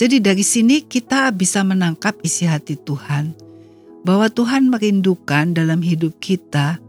Jadi, 0.00 0.24
dari 0.24 0.40
sini 0.40 0.80
kita 0.80 1.28
bisa 1.36 1.60
menangkap 1.60 2.16
isi 2.24 2.48
hati 2.48 2.80
Tuhan 2.80 3.36
bahwa 4.08 4.32
Tuhan 4.32 4.72
merindukan 4.72 5.52
dalam 5.52 5.84
hidup 5.84 6.16
kita 6.16 6.80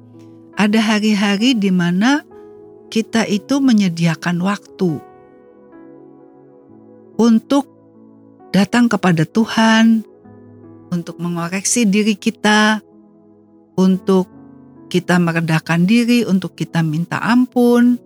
ada 0.56 0.80
hari-hari 0.80 1.58
di 1.58 1.72
mana 1.74 2.24
kita 2.88 3.28
itu 3.28 3.60
menyediakan 3.60 4.40
waktu 4.40 5.02
untuk 7.20 7.68
datang 8.56 8.88
kepada 8.88 9.28
Tuhan, 9.28 10.08
untuk 10.94 11.20
mengoreksi 11.20 11.84
diri 11.84 12.16
kita, 12.16 12.80
untuk 13.76 14.39
kita 14.90 15.22
merendahkan 15.22 15.86
diri, 15.86 16.26
untuk 16.26 16.58
kita 16.58 16.82
minta 16.82 17.22
ampun, 17.22 18.02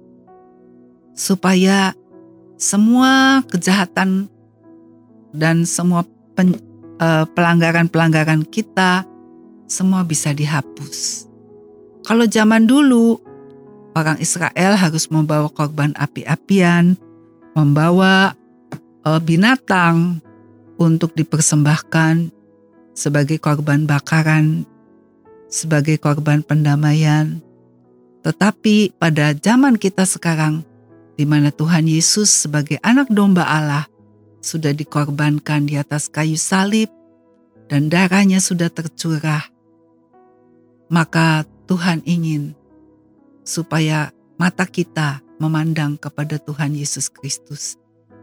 supaya 1.16 1.96
semua 2.60 3.42
kejahatan 3.48 4.28
dan 5.34 5.66
semua 5.66 6.04
eh, 6.38 7.25
pelanggaran-pelanggaran 7.32 8.46
kita 8.46 9.08
semua 9.66 10.06
bisa 10.06 10.36
dihapus. 10.36 11.25
Kalau 12.04 12.28
zaman 12.28 12.68
dulu, 12.68 13.18
orang 13.96 14.20
Israel 14.20 14.75
harus 14.75 15.08
membawa 15.08 15.48
korban 15.50 15.96
api-apian, 15.96 17.00
membawa 17.56 18.36
uh, 19.08 19.22
binatang 19.22 20.20
untuk 20.75 21.13
dipersembahkan 21.16 22.34
sebagai 22.98 23.40
korban 23.40 23.86
bakaran, 23.88 24.68
sebagai 25.53 26.01
korban 26.01 26.41
pendamaian. 26.41 27.38
Tetapi 28.25 28.98
pada 28.98 29.38
zaman 29.38 29.77
kita 29.77 30.10
sekarang, 30.10 30.65
di 31.13 31.29
mana 31.29 31.53
Tuhan 31.53 31.86
Yesus 31.86 32.50
sebagai 32.50 32.81
anak 32.81 33.13
domba 33.13 33.45
Allah 33.45 33.86
sudah 34.41 34.74
dikorbankan 34.74 35.69
di 35.69 35.77
atas 35.77 36.10
kayu 36.10 36.41
salib 36.41 36.89
dan 37.69 37.93
darahnya 37.93 38.41
sudah 38.41 38.74
tercurah, 38.74 39.45
maka 40.89 41.45
Tuhan 41.69 42.01
ingin 42.10 42.57
supaya 43.45 44.10
mata 44.41 44.65
kita 44.65 45.22
memandang 45.38 46.01
kepada 46.01 46.41
Tuhan 46.41 46.74
Yesus 46.74 47.13
Kristus 47.13 47.77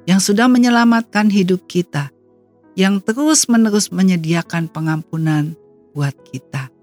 yang 0.08 0.18
sudah 0.18 0.48
menyelamatkan 0.48 1.28
hidup 1.30 1.68
kita, 1.68 2.10
yang 2.74 2.98
terus-menerus 2.98 3.92
menyediakan 3.92 4.66
pengampunan 4.72 5.54
buat 5.92 6.16
kita. 6.32 6.79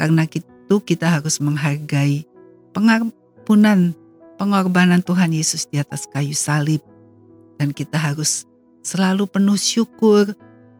Karena 0.00 0.24
itu 0.24 0.76
kita 0.80 1.20
harus 1.20 1.36
menghargai 1.44 2.24
pengampunan 2.72 3.92
pengorbanan 4.40 5.04
Tuhan 5.04 5.36
Yesus 5.36 5.68
di 5.68 5.76
atas 5.76 6.08
kayu 6.08 6.32
salib. 6.32 6.80
Dan 7.60 7.76
kita 7.76 8.00
harus 8.00 8.48
selalu 8.80 9.28
penuh 9.28 9.60
syukur 9.60 10.32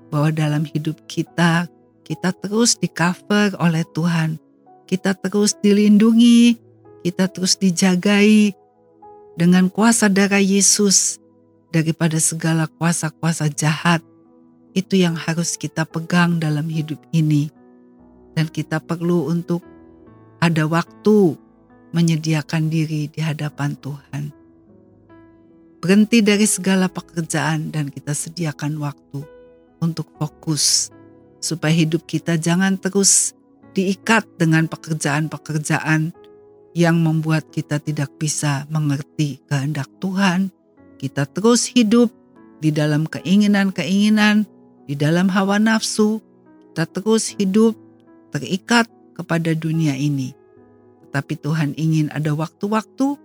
bahwa 0.09 0.33
dalam 0.33 0.65
hidup 0.65 0.97
kita, 1.05 1.69
kita 2.09 2.33
terus 2.33 2.81
di 2.81 2.89
cover 2.89 3.53
oleh 3.61 3.85
Tuhan 3.93 4.41
kita 4.91 5.15
terus 5.15 5.55
dilindungi, 5.55 6.59
kita 7.07 7.31
terus 7.31 7.55
dijagai 7.55 8.51
dengan 9.39 9.71
kuasa 9.71 10.11
darah 10.11 10.43
Yesus 10.43 11.23
daripada 11.71 12.19
segala 12.19 12.67
kuasa-kuasa 12.67 13.47
jahat. 13.55 14.03
Itu 14.75 14.99
yang 14.99 15.15
harus 15.15 15.55
kita 15.55 15.87
pegang 15.87 16.43
dalam 16.43 16.67
hidup 16.67 16.99
ini. 17.15 17.55
Dan 18.35 18.47
kita 18.49 18.79
perlu 18.79 19.29
untuk 19.29 19.61
ada 20.41 20.65
waktu 20.65 21.37
menyediakan 21.91 22.71
diri 22.71 23.11
di 23.11 23.21
hadapan 23.21 23.75
Tuhan. 23.77 24.25
Berhenti 25.81 26.21
dari 26.21 26.45
segala 26.45 26.93
pekerjaan 26.93 27.73
dan 27.73 27.89
kita 27.89 28.13
sediakan 28.13 28.77
waktu 28.79 29.21
untuk 29.81 30.13
fokus 30.21 30.93
supaya 31.41 31.73
hidup 31.73 32.05
kita 32.05 32.37
jangan 32.37 32.77
terus 32.77 33.33
diikat 33.73 34.29
dengan 34.37 34.69
pekerjaan-pekerjaan 34.69 36.13
yang 36.77 36.97
membuat 37.01 37.49
kita 37.49 37.81
tidak 37.81 38.13
bisa 38.21 38.69
mengerti 38.69 39.41
kehendak 39.49 39.89
Tuhan. 39.99 40.53
Kita 41.01 41.25
terus 41.25 41.73
hidup 41.73 42.13
di 42.61 42.69
dalam 42.71 43.09
keinginan-keinginan, 43.09 44.45
di 44.85 44.95
dalam 44.95 45.33
hawa 45.33 45.57
nafsu. 45.57 46.21
Kita 46.71 46.85
terus 46.87 47.33
hidup 47.35 47.75
terikat 48.31 48.87
kepada 49.15 49.53
dunia 49.53 49.95
ini. 49.99 50.33
Tetapi 51.07 51.35
Tuhan 51.43 51.75
ingin 51.75 52.09
ada 52.15 52.33
waktu-waktu 52.33 53.19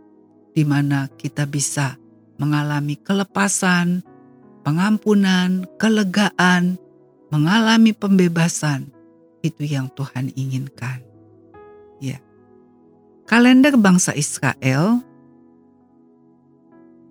di 0.57 0.63
mana 0.65 1.07
kita 1.15 1.45
bisa 1.45 1.95
mengalami 2.41 2.99
kelepasan, 2.99 4.03
pengampunan, 4.65 5.69
kelegaan, 5.77 6.81
mengalami 7.29 7.93
pembebasan 7.93 8.89
itu 9.45 9.63
yang 9.63 9.87
Tuhan 9.93 10.33
inginkan. 10.33 11.05
Ya. 12.01 12.17
Kalender 13.29 13.77
bangsa 13.77 14.17
Israel 14.17 15.01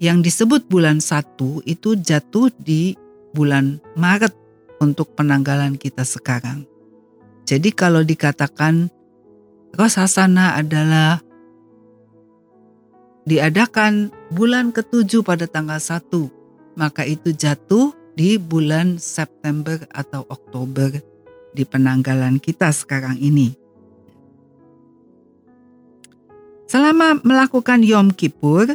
yang 0.02 0.20
disebut 0.20 0.66
bulan 0.66 0.98
satu 0.98 1.62
itu 1.64 1.94
jatuh 1.94 2.50
di 2.58 2.98
bulan 3.32 3.78
Maret 3.94 4.34
untuk 4.82 5.14
penanggalan 5.14 5.78
kita 5.78 6.02
sekarang. 6.02 6.66
Jadi 7.44 7.76
kalau 7.76 8.00
dikatakan 8.00 8.88
Rosh 9.76 10.00
Hasana 10.00 10.56
adalah 10.56 11.20
diadakan 13.28 14.08
bulan 14.32 14.72
ketujuh 14.72 15.20
pada 15.20 15.44
tanggal 15.44 15.76
satu, 15.76 16.32
maka 16.76 17.04
itu 17.04 17.36
jatuh 17.36 17.92
di 18.14 18.40
bulan 18.40 18.96
September 18.96 19.76
atau 19.92 20.24
Oktober 20.30 20.94
di 21.52 21.62
penanggalan 21.66 22.40
kita 22.40 22.70
sekarang 22.72 23.18
ini. 23.18 23.52
Selama 26.64 27.20
melakukan 27.22 27.84
Yom 27.84 28.10
Kippur, 28.10 28.66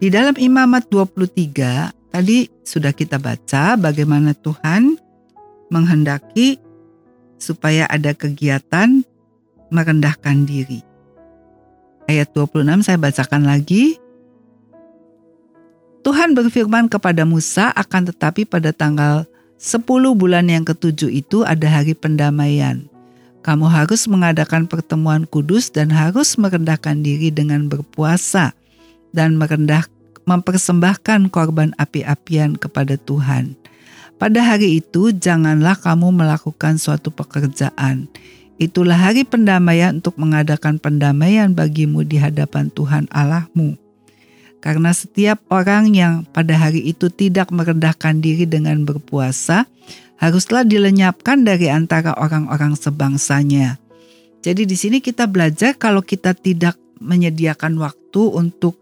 di 0.00 0.08
dalam 0.08 0.34
Imamat 0.34 0.88
23 0.88 2.10
tadi 2.10 2.48
sudah 2.64 2.92
kita 2.96 3.20
baca 3.20 3.76
bagaimana 3.76 4.32
Tuhan 4.32 4.96
menghendaki 5.70 6.58
supaya 7.40 7.88
ada 7.88 8.12
kegiatan 8.12 9.06
merendahkan 9.70 10.44
diri. 10.44 10.82
Ayat 12.10 12.34
26 12.34 12.90
saya 12.90 12.98
bacakan 12.98 13.46
lagi. 13.46 13.96
Tuhan 16.02 16.34
berfirman 16.34 16.90
kepada 16.90 17.22
Musa 17.22 17.70
akan 17.70 18.10
tetapi 18.10 18.44
pada 18.48 18.74
tanggal 18.74 19.30
Sepuluh 19.60 20.16
bulan 20.16 20.48
yang 20.48 20.64
ketujuh 20.64 21.12
itu 21.12 21.44
ada 21.44 21.68
hari 21.68 21.92
pendamaian. 21.92 22.88
Kamu 23.44 23.68
harus 23.68 24.08
mengadakan 24.08 24.64
pertemuan 24.64 25.28
kudus 25.28 25.68
dan 25.68 25.92
harus 25.92 26.40
merendahkan 26.40 27.04
diri 27.04 27.28
dengan 27.28 27.68
berpuasa 27.68 28.56
dan 29.12 29.36
merendah 29.36 29.84
mempersembahkan 30.24 31.28
korban 31.28 31.76
api-apian 31.76 32.56
kepada 32.56 32.96
Tuhan. 33.04 33.59
Pada 34.20 34.44
hari 34.44 34.84
itu 34.84 35.16
janganlah 35.16 35.80
kamu 35.80 36.12
melakukan 36.12 36.76
suatu 36.76 37.08
pekerjaan. 37.08 38.12
Itulah 38.60 39.00
hari 39.00 39.24
pendamaian 39.24 39.96
untuk 39.96 40.20
mengadakan 40.20 40.76
pendamaian 40.76 41.56
bagimu 41.56 42.04
di 42.04 42.20
hadapan 42.20 42.68
Tuhan 42.68 43.08
Allahmu 43.08 43.80
karena 44.60 44.92
setiap 44.92 45.40
orang 45.48 45.96
yang 45.96 46.28
pada 46.28 46.52
hari 46.54 46.84
itu 46.84 47.08
tidak 47.08 47.48
merendahkan 47.48 48.20
diri 48.20 48.44
dengan 48.44 48.84
berpuasa 48.84 49.64
haruslah 50.20 50.68
dilenyapkan 50.68 51.48
dari 51.48 51.72
antara 51.72 52.12
orang-orang 52.20 52.76
sebangsanya. 52.76 53.80
Jadi 54.44 54.68
di 54.68 54.76
sini 54.76 55.00
kita 55.00 55.24
belajar 55.24 55.76
kalau 55.80 56.04
kita 56.04 56.36
tidak 56.36 56.76
menyediakan 57.00 57.80
waktu 57.80 58.22
untuk 58.28 58.76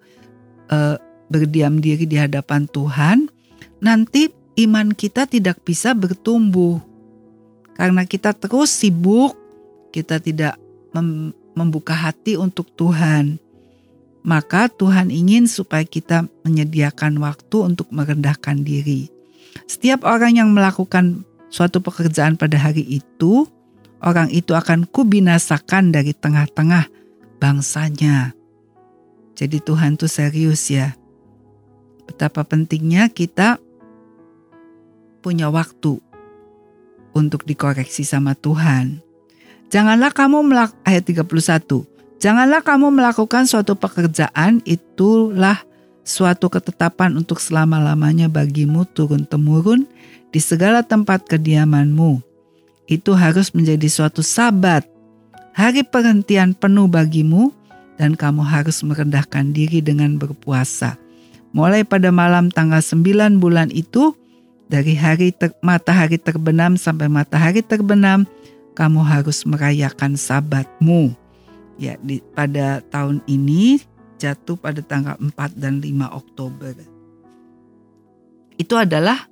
uh, 0.70 0.98
berdiam 1.30 1.78
diri 1.78 2.10
di 2.10 2.18
hadapan 2.18 2.66
Tuhan, 2.66 3.30
nanti 3.78 4.34
iman 4.58 4.90
kita 4.90 5.30
tidak 5.30 5.62
bisa 5.62 5.94
bertumbuh. 5.94 6.82
karena 7.78 8.02
kita 8.02 8.34
terus 8.34 8.74
sibuk, 8.74 9.38
kita 9.94 10.18
tidak 10.18 10.58
mem 10.90 11.30
membuka 11.54 11.94
hati 11.94 12.34
untuk 12.34 12.66
Tuhan. 12.74 13.38
Maka 14.26 14.66
Tuhan 14.66 15.14
ingin 15.14 15.46
supaya 15.46 15.86
kita 15.86 16.26
menyediakan 16.42 17.22
waktu 17.22 17.70
untuk 17.70 17.86
merendahkan 17.94 18.66
diri. 18.66 19.06
Setiap 19.66 20.02
orang 20.02 20.38
yang 20.42 20.50
melakukan 20.50 21.22
suatu 21.50 21.78
pekerjaan 21.78 22.34
pada 22.34 22.58
hari 22.58 22.82
itu, 22.86 23.46
orang 24.02 24.30
itu 24.30 24.58
akan 24.58 24.86
kubinasakan 24.90 25.94
dari 25.94 26.14
tengah-tengah 26.14 26.86
bangsanya. 27.38 28.34
Jadi 29.38 29.62
Tuhan 29.62 29.94
tuh 29.94 30.10
serius 30.10 30.66
ya. 30.66 30.98
Betapa 32.10 32.42
pentingnya 32.42 33.06
kita 33.10 33.62
punya 35.20 35.50
waktu 35.52 35.98
untuk 37.16 37.42
dikoreksi 37.44 38.06
sama 38.06 38.38
Tuhan. 38.38 39.02
Janganlah 39.68 40.14
kamu 40.16 40.48
melak 40.48 40.72
ayat 40.88 41.04
31. 41.04 41.84
Janganlah 42.18 42.64
kamu 42.64 42.90
melakukan 42.90 43.46
suatu 43.46 43.78
pekerjaan 43.78 44.64
itulah 44.66 45.62
suatu 46.08 46.48
ketetapan 46.48 47.14
untuk 47.20 47.38
selama-lamanya 47.38 48.32
bagimu 48.32 48.88
turun-temurun 48.96 49.84
di 50.32 50.40
segala 50.40 50.80
tempat 50.80 51.28
kediamanmu. 51.28 52.24
Itu 52.88 53.12
harus 53.12 53.52
menjadi 53.52 53.84
suatu 53.86 54.24
sabat, 54.24 54.88
hari 55.52 55.84
perhentian 55.84 56.56
penuh 56.56 56.88
bagimu 56.88 57.52
dan 58.00 58.16
kamu 58.16 58.40
harus 58.40 58.80
merendahkan 58.80 59.52
diri 59.52 59.84
dengan 59.84 60.16
berpuasa. 60.16 60.96
Mulai 61.52 61.84
pada 61.84 62.08
malam 62.08 62.48
tanggal 62.48 62.80
9 62.80 63.36
bulan 63.36 63.68
itu, 63.70 64.16
dari 64.68 64.92
hari 64.94 65.32
ter 65.32 65.56
matahari 65.64 66.20
terbenam 66.20 66.76
sampai 66.76 67.08
matahari 67.08 67.64
terbenam, 67.64 68.28
kamu 68.76 69.00
harus 69.00 69.42
merayakan 69.48 70.14
sabatmu. 70.14 71.16
Ya, 71.80 71.96
di, 72.04 72.20
pada 72.36 72.84
tahun 72.92 73.24
ini 73.24 73.80
jatuh 74.20 74.58
pada 74.60 74.84
tanggal 74.84 75.16
4 75.16 75.34
dan 75.56 75.80
5 75.80 75.88
Oktober. 76.10 76.74
Itu 78.58 78.74
adalah 78.74 79.30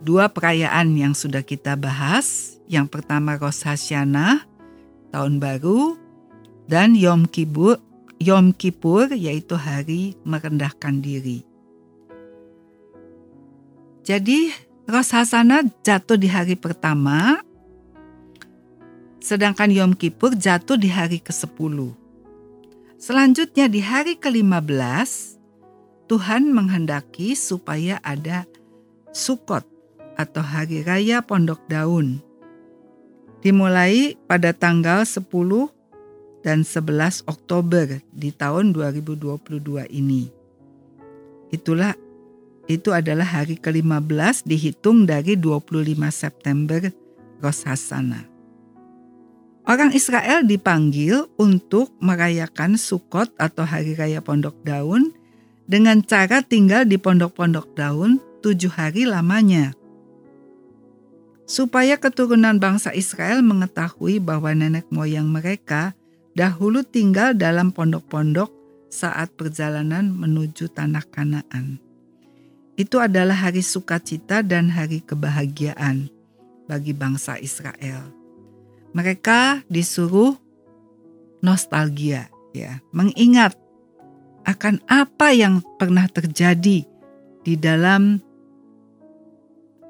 dua 0.00 0.30
perayaan 0.30 0.94
yang 0.94 1.12
sudah 1.12 1.42
kita 1.42 1.74
bahas. 1.74 2.56
Yang 2.70 3.00
pertama 3.00 3.34
Rosh 3.40 3.64
Hashanah, 3.64 4.44
tahun 5.10 5.40
baru, 5.40 5.96
dan 6.68 6.94
Yom 6.94 7.24
Kippur, 7.26 7.80
Yom 8.20 8.52
Kippur 8.52 9.08
yaitu 9.10 9.56
hari 9.56 10.14
merendahkan 10.22 11.00
diri. 11.00 11.47
Jadi 14.08 14.48
Rosh 14.88 15.12
Hashanah 15.12 15.68
jatuh 15.84 16.16
di 16.16 16.32
hari 16.32 16.56
pertama, 16.56 17.44
sedangkan 19.20 19.68
Yom 19.68 19.92
Kippur 19.92 20.32
jatuh 20.32 20.80
di 20.80 20.88
hari 20.88 21.20
ke-10. 21.20 21.92
Selanjutnya 22.96 23.68
di 23.68 23.84
hari 23.84 24.16
ke-15, 24.16 25.36
Tuhan 26.08 26.56
menghendaki 26.56 27.36
supaya 27.36 28.00
ada 28.00 28.48
Sukot 29.12 29.68
atau 30.16 30.40
Hari 30.40 30.88
Raya 30.88 31.20
Pondok 31.20 31.60
Daun. 31.68 32.24
Dimulai 33.44 34.16
pada 34.24 34.56
tanggal 34.56 35.04
10 35.04 35.28
dan 36.40 36.64
11 36.64 37.28
Oktober 37.28 38.00
di 38.08 38.32
tahun 38.32 38.72
2022 38.72 39.84
ini. 39.92 40.32
Itulah 41.52 42.07
itu 42.68 42.92
adalah 42.92 43.24
hari 43.24 43.56
ke-15 43.56 44.44
dihitung 44.44 45.08
dari 45.08 45.34
25 45.40 45.96
September 46.12 46.92
Rosh 47.40 47.64
Hashanah. 47.64 48.28
Orang 49.68 49.92
Israel 49.92 50.44
dipanggil 50.44 51.28
untuk 51.36 51.92
merayakan 52.00 52.80
Sukot 52.80 53.28
atau 53.36 53.68
Hari 53.68 53.96
Raya 53.96 54.24
Pondok 54.24 54.56
Daun 54.64 55.12
dengan 55.68 56.00
cara 56.00 56.40
tinggal 56.40 56.88
di 56.88 56.96
pondok-pondok 56.96 57.76
daun 57.76 58.16
tujuh 58.40 58.72
hari 58.72 59.04
lamanya. 59.04 59.76
Supaya 61.44 62.00
keturunan 62.00 62.56
bangsa 62.56 62.96
Israel 62.96 63.44
mengetahui 63.44 64.20
bahwa 64.20 64.52
nenek 64.56 64.88
moyang 64.88 65.28
mereka 65.28 65.92
dahulu 66.32 66.80
tinggal 66.80 67.36
dalam 67.36 67.68
pondok-pondok 67.68 68.48
saat 68.88 69.32
perjalanan 69.36 70.08
menuju 70.12 70.72
tanah 70.72 71.04
Kanaan. 71.12 71.87
Itu 72.78 73.02
adalah 73.02 73.34
hari 73.34 73.58
sukacita 73.58 74.46
dan 74.46 74.70
hari 74.70 75.02
kebahagiaan 75.02 76.06
bagi 76.70 76.94
bangsa 76.94 77.34
Israel. 77.42 78.06
Mereka 78.94 79.66
disuruh 79.66 80.38
nostalgia, 81.42 82.30
ya, 82.54 82.78
mengingat 82.94 83.58
akan 84.46 84.78
apa 84.86 85.34
yang 85.34 85.58
pernah 85.74 86.06
terjadi 86.06 86.86
di 87.42 87.54
dalam 87.58 88.22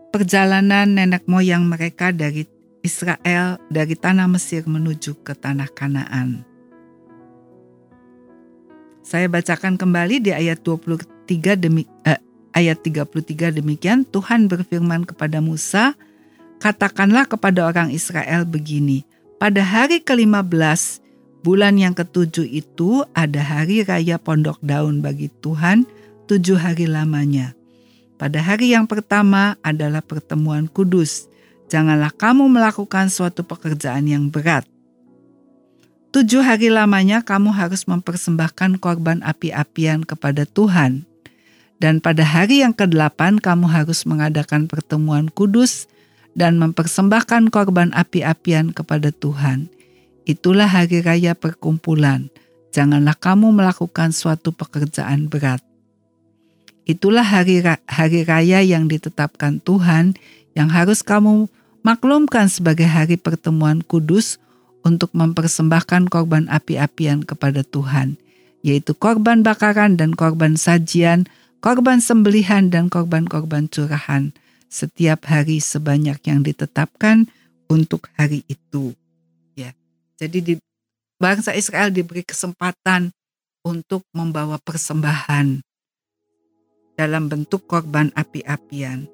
perjalanan 0.08 0.88
nenek 0.88 1.28
moyang 1.28 1.68
mereka 1.68 2.08
dari 2.08 2.48
Israel 2.80 3.60
dari 3.68 3.94
tanah 4.00 4.32
Mesir 4.32 4.64
menuju 4.64 5.20
ke 5.20 5.36
tanah 5.36 5.68
Kanaan. 5.76 6.40
Saya 9.04 9.28
bacakan 9.28 9.76
kembali 9.76 10.24
di 10.24 10.30
ayat 10.32 10.64
23 10.64 11.56
demi 11.56 11.84
eh, 12.04 12.20
ayat 12.58 12.82
33 12.82 13.62
demikian 13.62 14.02
Tuhan 14.02 14.50
berfirman 14.50 15.06
kepada 15.06 15.38
Musa, 15.38 15.94
katakanlah 16.58 17.30
kepada 17.30 17.70
orang 17.70 17.94
Israel 17.94 18.42
begini, 18.42 19.06
pada 19.38 19.62
hari 19.62 20.02
ke-15 20.02 21.06
bulan 21.46 21.78
yang 21.78 21.94
ketujuh 21.94 22.42
itu 22.50 23.06
ada 23.14 23.38
hari 23.38 23.86
raya 23.86 24.18
pondok 24.18 24.58
daun 24.58 24.98
bagi 24.98 25.30
Tuhan 25.38 25.86
tujuh 26.26 26.58
hari 26.58 26.90
lamanya. 26.90 27.54
Pada 28.18 28.42
hari 28.42 28.74
yang 28.74 28.90
pertama 28.90 29.54
adalah 29.62 30.02
pertemuan 30.02 30.66
kudus, 30.66 31.30
janganlah 31.70 32.10
kamu 32.10 32.50
melakukan 32.50 33.06
suatu 33.06 33.46
pekerjaan 33.46 34.10
yang 34.10 34.26
berat. 34.26 34.66
Tujuh 36.10 36.42
hari 36.42 36.66
lamanya 36.66 37.22
kamu 37.22 37.54
harus 37.54 37.86
mempersembahkan 37.86 38.82
korban 38.82 39.22
api-apian 39.22 40.02
kepada 40.02 40.48
Tuhan. 40.50 41.06
Dan 41.78 42.02
pada 42.02 42.26
hari 42.26 42.66
yang 42.66 42.74
ke-8 42.74 43.38
kamu 43.38 43.70
harus 43.70 44.02
mengadakan 44.02 44.66
pertemuan 44.66 45.30
kudus 45.30 45.86
dan 46.34 46.58
mempersembahkan 46.58 47.54
korban 47.54 47.94
api-apian 47.94 48.74
kepada 48.74 49.14
Tuhan. 49.14 49.70
Itulah 50.26 50.66
hari 50.66 51.00
raya 51.00 51.38
perkumpulan. 51.38 52.30
Janganlah 52.74 53.16
kamu 53.16 53.54
melakukan 53.54 54.12
suatu 54.12 54.52
pekerjaan 54.52 55.30
berat. 55.30 55.62
Itulah 56.88 57.24
hari, 57.24 57.60
hari 57.84 58.24
raya 58.24 58.60
yang 58.64 58.88
ditetapkan 58.88 59.60
Tuhan 59.60 60.16
yang 60.56 60.72
harus 60.72 61.04
kamu 61.04 61.46
maklumkan 61.86 62.50
sebagai 62.50 62.88
hari 62.88 63.16
pertemuan 63.20 63.84
kudus 63.84 64.40
untuk 64.82 65.12
mempersembahkan 65.12 66.08
korban 66.08 66.48
api-apian 66.48 67.24
kepada 67.24 67.60
Tuhan, 67.60 68.16
yaitu 68.64 68.96
korban 68.96 69.44
bakaran 69.44 70.00
dan 70.00 70.16
korban 70.16 70.56
sajian, 70.56 71.28
korban 71.58 71.98
sembelihan 71.98 72.70
dan 72.70 72.90
korban-korban 72.90 73.66
curahan 73.70 74.34
setiap 74.68 75.26
hari 75.26 75.58
sebanyak 75.58 76.20
yang 76.28 76.44
ditetapkan 76.44 77.26
untuk 77.68 78.08
hari 78.16 78.44
itu. 78.46 78.92
Ya. 79.56 79.72
Jadi 80.20 80.38
di 80.44 80.54
bangsa 81.18 81.56
Israel 81.56 81.90
diberi 81.90 82.22
kesempatan 82.22 83.10
untuk 83.66 84.06
membawa 84.14 84.56
persembahan 84.60 85.60
dalam 86.98 87.30
bentuk 87.30 87.68
korban 87.68 88.10
api-apian. 88.14 89.06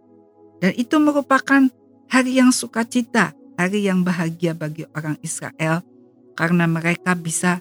Dan 0.63 0.73
itu 0.79 0.97
merupakan 0.97 1.69
hari 2.09 2.41
yang 2.41 2.55
sukacita, 2.55 3.37
hari 3.61 3.85
yang 3.85 4.07
bahagia 4.07 4.57
bagi 4.57 4.89
orang 4.97 5.21
Israel 5.21 5.85
karena 6.35 6.65
mereka 6.65 7.13
bisa 7.13 7.61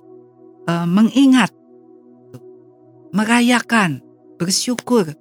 uh, 0.70 0.88
mengingat, 0.88 1.52
merayakan, 3.12 4.02
bersyukur 4.44 5.16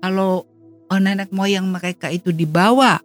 kalau 0.00 0.48
nenek 0.88 1.28
moyang 1.28 1.68
mereka 1.68 2.08
itu 2.08 2.32
dibawa 2.32 2.96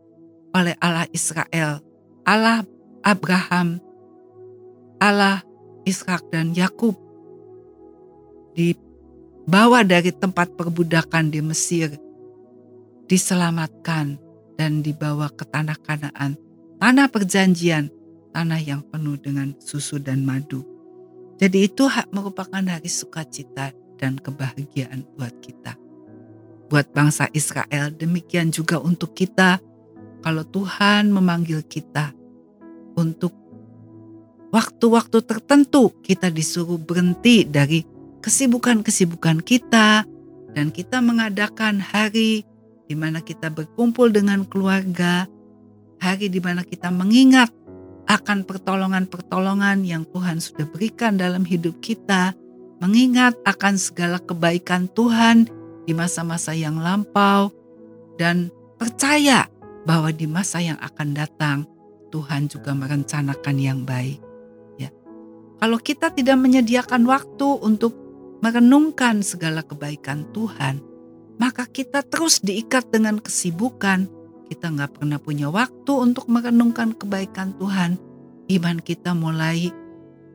oleh 0.56 0.71
Allah 0.79 1.03
Israel, 1.12 1.84
Allah 2.23 2.63
Abraham, 3.03 3.84
Allah 5.03 5.43
Ishak 5.84 6.32
dan 6.32 6.56
Yakub 6.56 6.95
dibawa 8.56 9.84
dari 9.84 10.15
tempat 10.15 10.56
perbudakan 10.56 11.27
di 11.27 11.43
Mesir, 11.43 11.91
diselamatkan 13.12 14.15
dan 14.56 14.79
dibawa 14.79 15.27
ke 15.27 15.43
tanah 15.43 15.75
Kanaan, 15.84 16.39
tanah 16.79 17.12
perjanjian, 17.12 17.91
tanah 18.32 18.62
yang 18.63 18.79
penuh 18.88 19.19
dengan 19.19 19.51
susu 19.60 19.99
dan 19.99 20.23
madu. 20.23 20.63
Jadi 21.36 21.67
itu 21.67 21.84
merupakan 22.15 22.63
hari 22.63 22.88
sukacita 22.88 23.75
dan 23.97 24.17
kebahagiaan 24.17 25.06
buat 25.17 25.34
kita. 25.41 25.77
Buat 26.71 26.89
bangsa 26.95 27.29
Israel, 27.36 27.93
demikian 27.93 28.49
juga 28.49 28.82
untuk 28.82 29.13
kita 29.13 29.62
kalau 30.23 30.47
Tuhan 30.47 31.12
memanggil 31.12 31.62
kita 31.67 32.15
untuk 32.95 33.36
waktu-waktu 34.53 35.19
tertentu 35.25 35.91
kita 36.01 36.32
disuruh 36.32 36.79
berhenti 36.79 37.43
dari 37.43 37.84
kesibukan-kesibukan 38.23 39.43
kita 39.43 40.08
dan 40.56 40.67
kita 40.71 41.03
mengadakan 41.03 41.84
hari 41.84 42.47
di 42.88 42.95
mana 42.95 43.19
kita 43.19 43.49
berkumpul 43.49 44.13
dengan 44.13 44.47
keluarga, 44.47 45.27
hari 45.99 46.29
di 46.32 46.39
mana 46.39 46.63
kita 46.63 46.93
mengingat 46.93 47.51
akan 48.08 48.43
pertolongan-pertolongan 48.43 49.84
yang 49.88 50.03
Tuhan 50.08 50.39
sudah 50.39 50.67
berikan 50.69 51.15
dalam 51.15 51.47
hidup 51.47 51.79
kita, 51.79 52.36
mengingat 52.84 53.39
akan 53.48 53.80
segala 53.80 54.19
kebaikan 54.19 54.91
Tuhan 54.91 55.48
di 55.88 55.96
masa-masa 55.96 56.52
yang 56.52 56.84
lampau, 56.84 57.56
dan 58.19 58.52
percaya 58.76 59.48
bahwa 59.88 60.12
di 60.12 60.28
masa 60.28 60.60
yang 60.60 60.76
akan 60.84 61.15
datang 61.15 61.58
Tuhan 62.12 62.52
juga 62.52 62.76
merencanakan 62.76 63.56
yang 63.56 63.88
baik. 63.88 64.19
Ya. 64.76 64.91
Kalau 65.63 65.80
kita 65.80 66.12
tidak 66.12 66.36
menyediakan 66.36 67.08
waktu 67.08 67.48
untuk 67.63 67.96
merenungkan 68.43 69.24
segala 69.24 69.63
kebaikan 69.63 70.28
Tuhan, 70.36 70.84
maka 71.39 71.63
kita 71.63 72.04
terus 72.04 72.43
diikat 72.43 72.91
dengan 72.91 73.24
kesibukan. 73.24 74.12
Kita 74.52 74.69
nggak 74.69 75.00
pernah 75.00 75.17
punya 75.24 75.48
waktu 75.48 75.91
untuk 75.96 76.28
merenungkan 76.28 76.91
kebaikan 76.93 77.56
Tuhan. 77.56 77.96
Iman 78.52 78.84
kita 78.84 79.15
mulai 79.15 79.72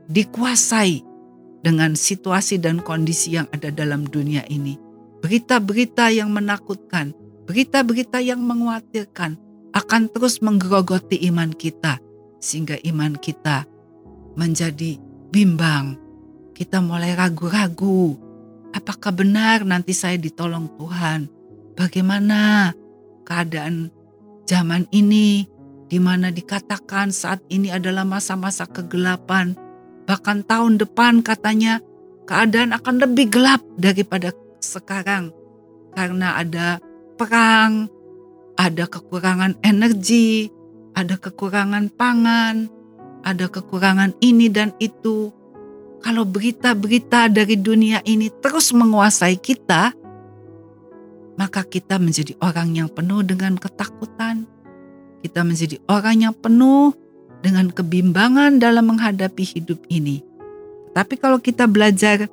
dikuasai 0.08 1.07
dengan 1.62 1.98
situasi 1.98 2.58
dan 2.62 2.78
kondisi 2.82 3.34
yang 3.34 3.50
ada 3.50 3.72
dalam 3.72 4.06
dunia 4.06 4.46
ini. 4.46 4.78
Berita-berita 5.18 6.14
yang 6.14 6.30
menakutkan, 6.30 7.10
berita-berita 7.50 8.22
yang 8.22 8.38
mengkhawatirkan 8.42 9.34
akan 9.74 10.02
terus 10.14 10.38
menggerogoti 10.38 11.26
iman 11.28 11.50
kita, 11.50 11.98
sehingga 12.38 12.78
iman 12.86 13.18
kita 13.18 13.66
menjadi 14.38 14.96
bimbang, 15.34 15.98
kita 16.54 16.78
mulai 16.78 17.18
ragu-ragu. 17.18 18.14
Apakah 18.70 19.10
benar 19.10 19.66
nanti 19.66 19.90
saya 19.90 20.14
ditolong 20.14 20.70
Tuhan? 20.78 21.26
Bagaimana 21.74 22.70
keadaan 23.26 23.90
zaman 24.48 24.86
ini 24.94 25.44
di 25.88 25.98
mana 26.00 26.28
dikatakan 26.28 27.12
saat 27.12 27.40
ini 27.48 27.68
adalah 27.72 28.04
masa-masa 28.04 28.64
kegelapan. 28.68 29.56
Bahkan 30.08 30.48
tahun 30.48 30.80
depan 30.80 31.20
katanya 31.20 31.84
keadaan 32.24 32.72
akan 32.72 33.04
lebih 33.04 33.28
gelap 33.28 33.60
daripada 33.76 34.32
sekarang 34.64 35.36
karena 35.92 36.40
ada 36.40 36.80
perang, 37.20 37.92
ada 38.56 38.88
kekurangan 38.88 39.60
energi, 39.60 40.48
ada 40.96 41.20
kekurangan 41.20 41.92
pangan, 41.92 42.72
ada 43.20 43.52
kekurangan 43.52 44.16
ini 44.24 44.48
dan 44.48 44.72
itu 44.80 45.28
kalau 46.00 46.24
berita-berita 46.24 47.28
dari 47.28 47.58
dunia 47.58 48.00
ini 48.06 48.30
terus 48.40 48.70
menguasai 48.72 49.36
kita, 49.36 49.92
maka 51.36 51.66
kita 51.66 51.98
menjadi 52.00 52.38
orang 52.40 52.72
yang 52.72 52.88
penuh 52.88 53.20
dengan 53.26 53.58
ketakutan. 53.58 54.46
Kita 55.18 55.42
menjadi 55.42 55.82
orang 55.90 56.30
yang 56.30 56.34
penuh 56.38 56.94
dengan 57.40 57.70
kebimbangan 57.70 58.58
dalam 58.58 58.90
menghadapi 58.94 59.44
hidup 59.44 59.82
ini. 59.90 60.22
Tapi 60.92 61.14
kalau 61.20 61.38
kita 61.38 61.70
belajar 61.70 62.26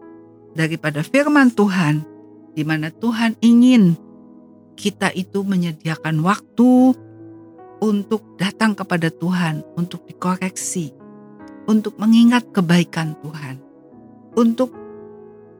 daripada 0.58 1.06
firman 1.06 1.54
Tuhan, 1.54 2.02
di 2.56 2.63
mana 2.63 2.89
Tuhan 2.89 3.38
ingin 3.44 3.94
kita 4.76 5.12
itu 5.13 5.44
menyediakan 5.44 6.24
waktu 6.24 6.96
untuk 7.84 8.24
datang 8.39 8.74
kepada 8.74 9.12
Tuhan, 9.12 9.62
untuk 9.76 10.08
dikoreksi, 10.08 10.96
untuk 11.68 12.00
mengingat 12.02 12.50
kebaikan 12.56 13.13
Tuhan, 13.22 13.60
untuk 14.34 14.74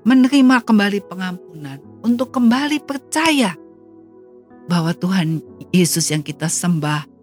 menerima 0.06 0.64
kembali 0.64 1.00
pengampunan, 1.06 1.78
untuk 2.02 2.34
kembali 2.34 2.82
percaya 2.82 3.54
bahwa 4.66 4.94
Tuhan 4.98 5.42
Yesus 5.70 6.10
yang 6.10 6.26
kita 6.26 6.50
sembah 6.50 7.15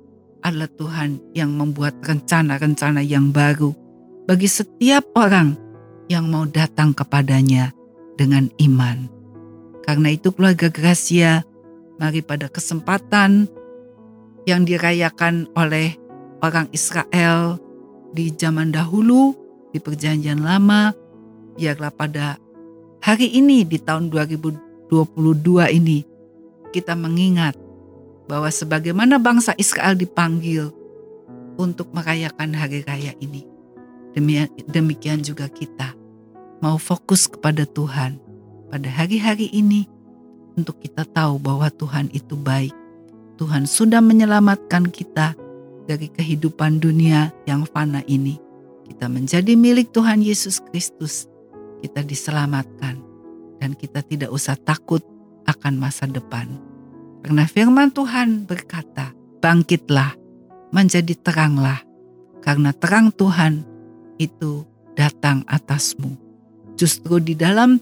adalah 0.42 0.68
Tuhan 0.74 1.22
yang 1.32 1.54
membuat 1.54 2.02
rencana-rencana 2.02 3.00
yang 3.02 3.30
baru 3.30 3.72
bagi 4.26 4.46
setiap 4.46 5.06
orang 5.14 5.54
yang 6.10 6.28
mau 6.28 6.44
datang 6.46 6.92
kepadanya 6.92 7.70
dengan 8.18 8.50
iman. 8.58 9.06
Karena 9.82 10.14
itu 10.14 10.30
keluarga 10.30 10.70
Gracia, 10.70 11.42
mari 11.98 12.22
pada 12.22 12.46
kesempatan 12.46 13.50
yang 14.46 14.66
dirayakan 14.66 15.50
oleh 15.54 15.94
orang 16.42 16.66
Israel 16.74 17.58
di 18.10 18.30
zaman 18.34 18.74
dahulu, 18.74 19.34
di 19.70 19.78
perjanjian 19.78 20.42
lama, 20.42 20.92
biarlah 21.56 21.90
pada 21.94 22.36
hari 23.02 23.30
ini 23.34 23.66
di 23.66 23.78
tahun 23.78 24.10
2022 24.10 24.90
ini 25.78 25.98
kita 26.72 26.94
mengingat 26.94 27.58
bahwa 28.32 28.48
sebagaimana 28.48 29.20
bangsa 29.20 29.52
Israel 29.60 29.92
dipanggil 29.92 30.72
untuk 31.60 31.92
merayakan 31.92 32.56
hari 32.56 32.80
raya 32.88 33.12
ini. 33.20 33.44
Demikian 34.72 35.20
juga 35.20 35.52
kita 35.52 35.92
mau 36.64 36.80
fokus 36.80 37.28
kepada 37.28 37.68
Tuhan 37.68 38.16
pada 38.72 38.88
hari-hari 38.88 39.52
ini 39.52 39.84
untuk 40.56 40.80
kita 40.80 41.04
tahu 41.04 41.36
bahwa 41.36 41.68
Tuhan 41.68 42.08
itu 42.16 42.32
baik. 42.32 42.72
Tuhan 43.36 43.68
sudah 43.68 44.00
menyelamatkan 44.00 44.88
kita 44.88 45.36
dari 45.84 46.08
kehidupan 46.08 46.80
dunia 46.80 47.36
yang 47.44 47.68
fana 47.68 48.00
ini. 48.08 48.40
Kita 48.88 49.12
menjadi 49.12 49.52
milik 49.60 49.92
Tuhan 49.92 50.24
Yesus 50.24 50.56
Kristus. 50.72 51.28
Kita 51.84 52.00
diselamatkan 52.00 52.96
dan 53.60 53.76
kita 53.76 54.00
tidak 54.00 54.32
usah 54.32 54.56
takut 54.56 55.04
akan 55.44 55.76
masa 55.76 56.08
depan. 56.08 56.71
Karena 57.22 57.46
firman 57.46 57.94
Tuhan 57.94 58.44
berkata, 58.50 59.14
bangkitlah, 59.38 60.18
menjadi 60.74 61.14
teranglah, 61.22 61.78
karena 62.42 62.74
terang 62.74 63.14
Tuhan 63.14 63.62
itu 64.18 64.66
datang 64.98 65.46
atasmu. 65.46 66.18
Justru 66.74 67.22
di 67.22 67.38
dalam 67.38 67.78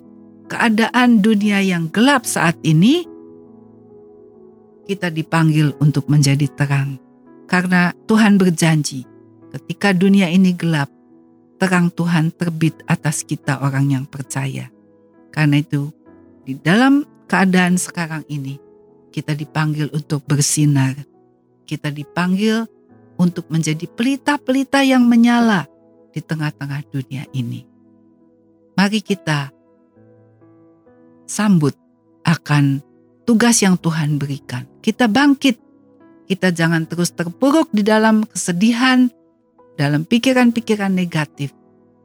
keadaan 0.50 1.24
dunia 1.24 1.64
yang 1.64 1.88
gelap 1.88 2.28
saat 2.28 2.60
ini, 2.60 3.08
kita 4.84 5.08
dipanggil 5.08 5.72
untuk 5.80 6.10
menjadi 6.10 6.50
terang 6.52 7.00
karena 7.50 7.90
Tuhan 8.06 8.38
berjanji, 8.38 9.02
ketika 9.50 9.90
dunia 9.90 10.30
ini 10.30 10.54
gelap, 10.54 10.86
terang 11.58 11.90
Tuhan 11.90 12.30
terbit 12.30 12.78
atas 12.86 13.26
kita 13.26 13.58
orang 13.58 13.90
yang 13.90 14.04
percaya. 14.06 14.70
Karena 15.34 15.58
itu, 15.58 15.90
di 16.46 16.54
dalam 16.54 17.02
keadaan 17.26 17.74
sekarang 17.74 18.22
ini, 18.30 18.69
kita 19.10 19.34
dipanggil 19.34 19.90
untuk 19.92 20.22
bersinar. 20.24 20.94
Kita 21.66 21.90
dipanggil 21.90 22.66
untuk 23.18 23.46
menjadi 23.50 23.86
pelita-pelita 23.86 24.82
yang 24.82 25.06
menyala 25.06 25.66
di 26.10 26.18
tengah-tengah 26.18 26.82
dunia 26.90 27.26
ini. 27.34 27.62
Mari 28.74 29.04
kita 29.04 29.52
sambut 31.28 31.76
akan 32.26 32.82
tugas 33.28 33.60
yang 33.62 33.78
Tuhan 33.78 34.18
berikan. 34.18 34.66
Kita 34.80 35.06
bangkit 35.06 35.70
kita 36.30 36.54
jangan 36.54 36.86
terus 36.86 37.10
terpuruk 37.10 37.74
di 37.74 37.82
dalam 37.82 38.22
kesedihan, 38.22 39.10
dalam 39.74 40.06
pikiran-pikiran 40.06 40.94
negatif, 40.94 41.50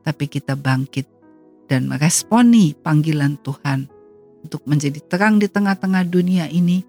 tapi 0.01 0.25
kita 0.25 0.57
bangkit 0.57 1.05
dan 1.69 1.85
meresponi 1.85 2.73
panggilan 2.73 3.37
Tuhan 3.45 3.85
untuk 4.41 4.65
menjadi 4.65 4.97
terang 5.05 5.37
di 5.37 5.45
tengah-tengah 5.45 6.09
dunia 6.09 6.49
ini 6.49 6.81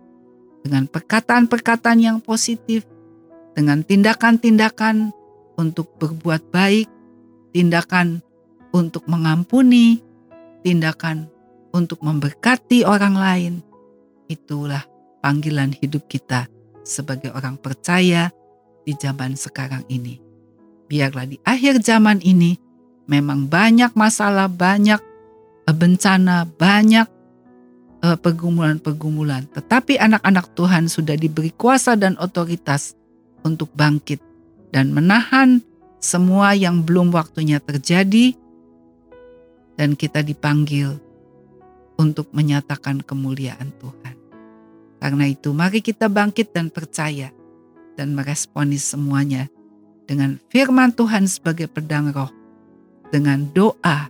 dengan 0.67 0.91
perkataan-perkataan 0.91 2.03
yang 2.03 2.19
positif, 2.19 2.83
dengan 3.55 3.87
tindakan-tindakan 3.87 5.15
untuk 5.55 5.95
berbuat 6.03 6.51
baik, 6.51 6.91
tindakan 7.55 8.19
untuk 8.75 9.07
mengampuni, 9.07 10.03
tindakan 10.67 11.31
untuk 11.71 12.03
memberkati 12.03 12.83
orang 12.83 13.15
lain. 13.15 13.55
Itulah 14.27 14.83
panggilan 15.23 15.71
hidup 15.71 16.11
kita 16.11 16.51
sebagai 16.83 17.31
orang 17.31 17.55
percaya 17.55 18.35
di 18.83 18.91
zaman 18.99 19.39
sekarang 19.39 19.87
ini. 19.87 20.19
Biarlah 20.91 21.31
di 21.31 21.39
akhir 21.47 21.79
zaman 21.79 22.19
ini 22.27 22.59
memang 23.07 23.47
banyak 23.47 23.95
masalah, 23.95 24.51
banyak 24.51 24.99
bencana, 25.71 26.43
banyak 26.59 27.07
pergumulan-pergumulan. 28.03 29.49
Tetapi 29.51 29.99
anak-anak 29.99 30.53
Tuhan 30.53 30.87
sudah 30.87 31.17
diberi 31.17 31.51
kuasa 31.51 31.97
dan 31.97 32.15
otoritas 32.21 32.95
untuk 33.43 33.71
bangkit 33.73 34.21
dan 34.75 34.93
menahan 34.93 35.63
semua 36.03 36.53
yang 36.55 36.85
belum 36.85 37.11
waktunya 37.11 37.59
terjadi 37.59 38.37
dan 39.75 39.95
kita 39.95 40.23
dipanggil 40.23 40.99
untuk 41.97 42.29
menyatakan 42.33 43.01
kemuliaan 43.01 43.73
Tuhan. 43.81 44.15
Karena 45.01 45.25
itu 45.29 45.53
mari 45.53 45.81
kita 45.85 46.09
bangkit 46.09 46.53
dan 46.53 46.73
percaya 46.73 47.33
dan 47.97 48.13
meresponi 48.13 48.77
semuanya 48.77 49.49
dengan 50.07 50.39
firman 50.53 50.93
Tuhan 50.93 51.27
sebagai 51.27 51.67
pedang 51.67 52.13
roh, 52.13 52.31
dengan 53.11 53.49
doa 53.53 54.09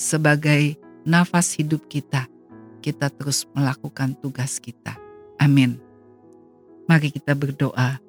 sebagai 0.00 0.76
nafas 1.04 1.54
hidup 1.56 1.86
kita. 1.88 2.26
Kita 2.88 3.12
terus 3.12 3.44
melakukan 3.52 4.16
tugas 4.16 4.56
kita. 4.56 4.96
Amin. 5.36 5.76
Mari 6.88 7.12
kita 7.12 7.36
berdoa. 7.36 8.00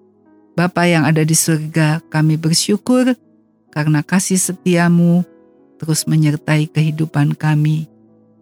Bapa 0.55 0.87
yang 0.87 1.03
ada 1.03 1.19
di 1.19 1.35
surga, 1.35 1.99
kami 2.07 2.39
bersyukur 2.39 3.11
karena 3.75 3.99
kasih 3.99 4.39
setiamu 4.39 5.27
terus 5.83 6.07
menyertai 6.07 6.71
kehidupan 6.71 7.35
kami. 7.35 7.91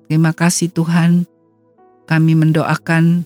Terima 0.06 0.30
kasih 0.30 0.70
Tuhan, 0.70 1.26
kami 2.06 2.38
mendoakan 2.38 3.26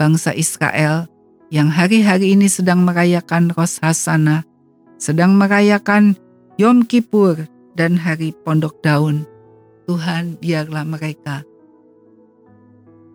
bangsa 0.00 0.32
Israel 0.32 1.04
yang 1.52 1.68
hari-hari 1.68 2.32
ini 2.32 2.48
sedang 2.48 2.88
merayakan 2.88 3.52
Ros 3.52 3.84
Hasanah, 3.84 4.48
sedang 4.96 5.36
merayakan 5.36 6.16
Yom 6.56 6.88
Kippur 6.88 7.36
dan 7.76 8.00
Hari 8.00 8.32
Pondok 8.48 8.80
Daun. 8.80 9.28
Tuhan, 9.84 10.40
biarlah 10.40 10.88
mereka 10.88 11.44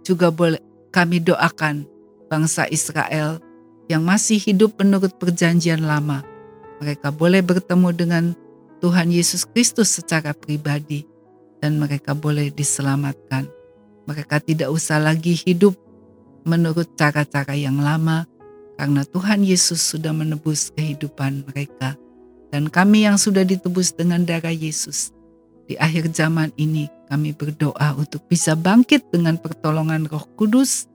juga 0.01 0.33
boleh 0.33 0.59
kami 0.91 1.23
doakan 1.23 1.87
bangsa 2.27 2.67
Israel 2.67 3.39
yang 3.87 4.07
masih 4.07 4.39
hidup 4.39 4.79
menurut 4.79 5.15
perjanjian 5.19 5.83
lama. 5.83 6.23
Mereka 6.79 7.13
boleh 7.13 7.43
bertemu 7.43 7.89
dengan 7.93 8.23
Tuhan 8.81 9.13
Yesus 9.13 9.45
Kristus 9.45 9.93
secara 9.93 10.33
pribadi 10.33 11.05
dan 11.61 11.77
mereka 11.77 12.17
boleh 12.17 12.49
diselamatkan. 12.49 13.45
Mereka 14.09 14.41
tidak 14.41 14.73
usah 14.73 14.97
lagi 14.97 15.37
hidup 15.37 15.77
menurut 16.41 16.89
cara-cara 16.97 17.53
yang 17.53 17.77
lama 17.77 18.25
karena 18.81 19.05
Tuhan 19.05 19.45
Yesus 19.45 19.77
sudah 19.77 20.09
menebus 20.09 20.73
kehidupan 20.73 21.45
mereka. 21.45 21.93
Dan 22.49 22.67
kami 22.67 23.07
yang 23.07 23.15
sudah 23.15 23.47
ditebus 23.47 23.95
dengan 23.95 24.27
darah 24.27 24.51
Yesus, 24.51 25.15
di 25.71 25.79
akhir 25.79 26.11
zaman 26.11 26.51
ini 26.59 26.91
kami 27.11 27.35
berdoa 27.35 27.91
untuk 27.99 28.23
bisa 28.31 28.55
bangkit 28.55 29.11
dengan 29.11 29.35
pertolongan 29.35 30.07
roh 30.07 30.23
kudus. 30.39 30.87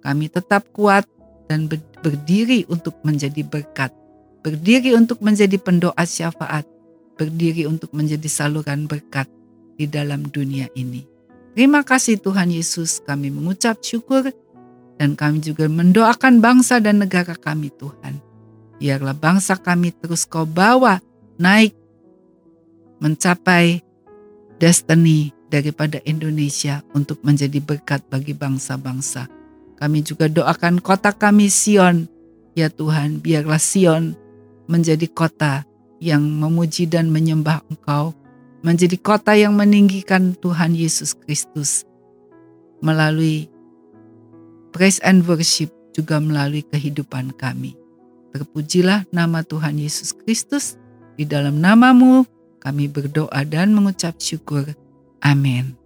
Kami 0.00 0.32
tetap 0.32 0.64
kuat 0.72 1.04
dan 1.44 1.68
berdiri 2.00 2.64
untuk 2.72 2.96
menjadi 3.04 3.44
berkat, 3.44 3.92
berdiri 4.40 4.96
untuk 4.96 5.20
menjadi 5.20 5.60
pendoa 5.60 6.00
syafaat, 6.08 6.64
berdiri 7.20 7.68
untuk 7.68 7.92
menjadi 7.92 8.24
saluran 8.32 8.88
berkat 8.88 9.28
di 9.76 9.84
dalam 9.84 10.24
dunia 10.32 10.72
ini. 10.72 11.04
Terima 11.52 11.84
kasih 11.84 12.16
Tuhan 12.16 12.48
Yesus, 12.48 13.04
kami 13.04 13.28
mengucap 13.28 13.84
syukur 13.84 14.32
dan 14.96 15.20
kami 15.20 15.44
juga 15.44 15.68
mendoakan 15.68 16.40
bangsa 16.40 16.80
dan 16.80 17.04
negara 17.04 17.36
kami 17.36 17.68
Tuhan. 17.76 18.16
Biarlah 18.80 19.12
bangsa 19.12 19.60
kami 19.60 19.92
terus 19.92 20.24
kau 20.24 20.48
bawa 20.48 21.02
naik 21.36 21.76
mencapai 23.02 23.82
destiny 24.62 25.37
daripada 25.48 26.00
Indonesia 26.04 26.84
untuk 26.92 27.20
menjadi 27.24 27.60
berkat 27.60 28.04
bagi 28.08 28.36
bangsa-bangsa. 28.36 29.28
Kami 29.80 30.04
juga 30.04 30.28
doakan 30.28 30.80
kota 30.80 31.12
kami 31.12 31.48
Sion. 31.48 32.06
Ya 32.56 32.68
Tuhan, 32.68 33.22
biarlah 33.22 33.60
Sion 33.60 34.18
menjadi 34.68 35.08
kota 35.08 35.64
yang 35.98 36.22
memuji 36.22 36.86
dan 36.86 37.10
menyembah 37.10 37.64
Engkau, 37.72 38.14
menjadi 38.62 38.98
kota 38.98 39.34
yang 39.34 39.54
meninggikan 39.54 40.34
Tuhan 40.38 40.74
Yesus 40.74 41.14
Kristus 41.14 41.88
melalui 42.78 43.50
praise 44.70 45.02
and 45.02 45.26
worship 45.26 45.70
juga 45.94 46.22
melalui 46.22 46.62
kehidupan 46.62 47.34
kami. 47.34 47.74
Terpujilah 48.30 49.08
nama 49.10 49.42
Tuhan 49.42 49.80
Yesus 49.80 50.14
Kristus. 50.14 50.78
Di 51.18 51.26
dalam 51.26 51.58
namamu 51.58 52.22
kami 52.62 52.86
berdoa 52.86 53.42
dan 53.42 53.74
mengucap 53.74 54.22
syukur. 54.22 54.70
Amin. 55.22 55.77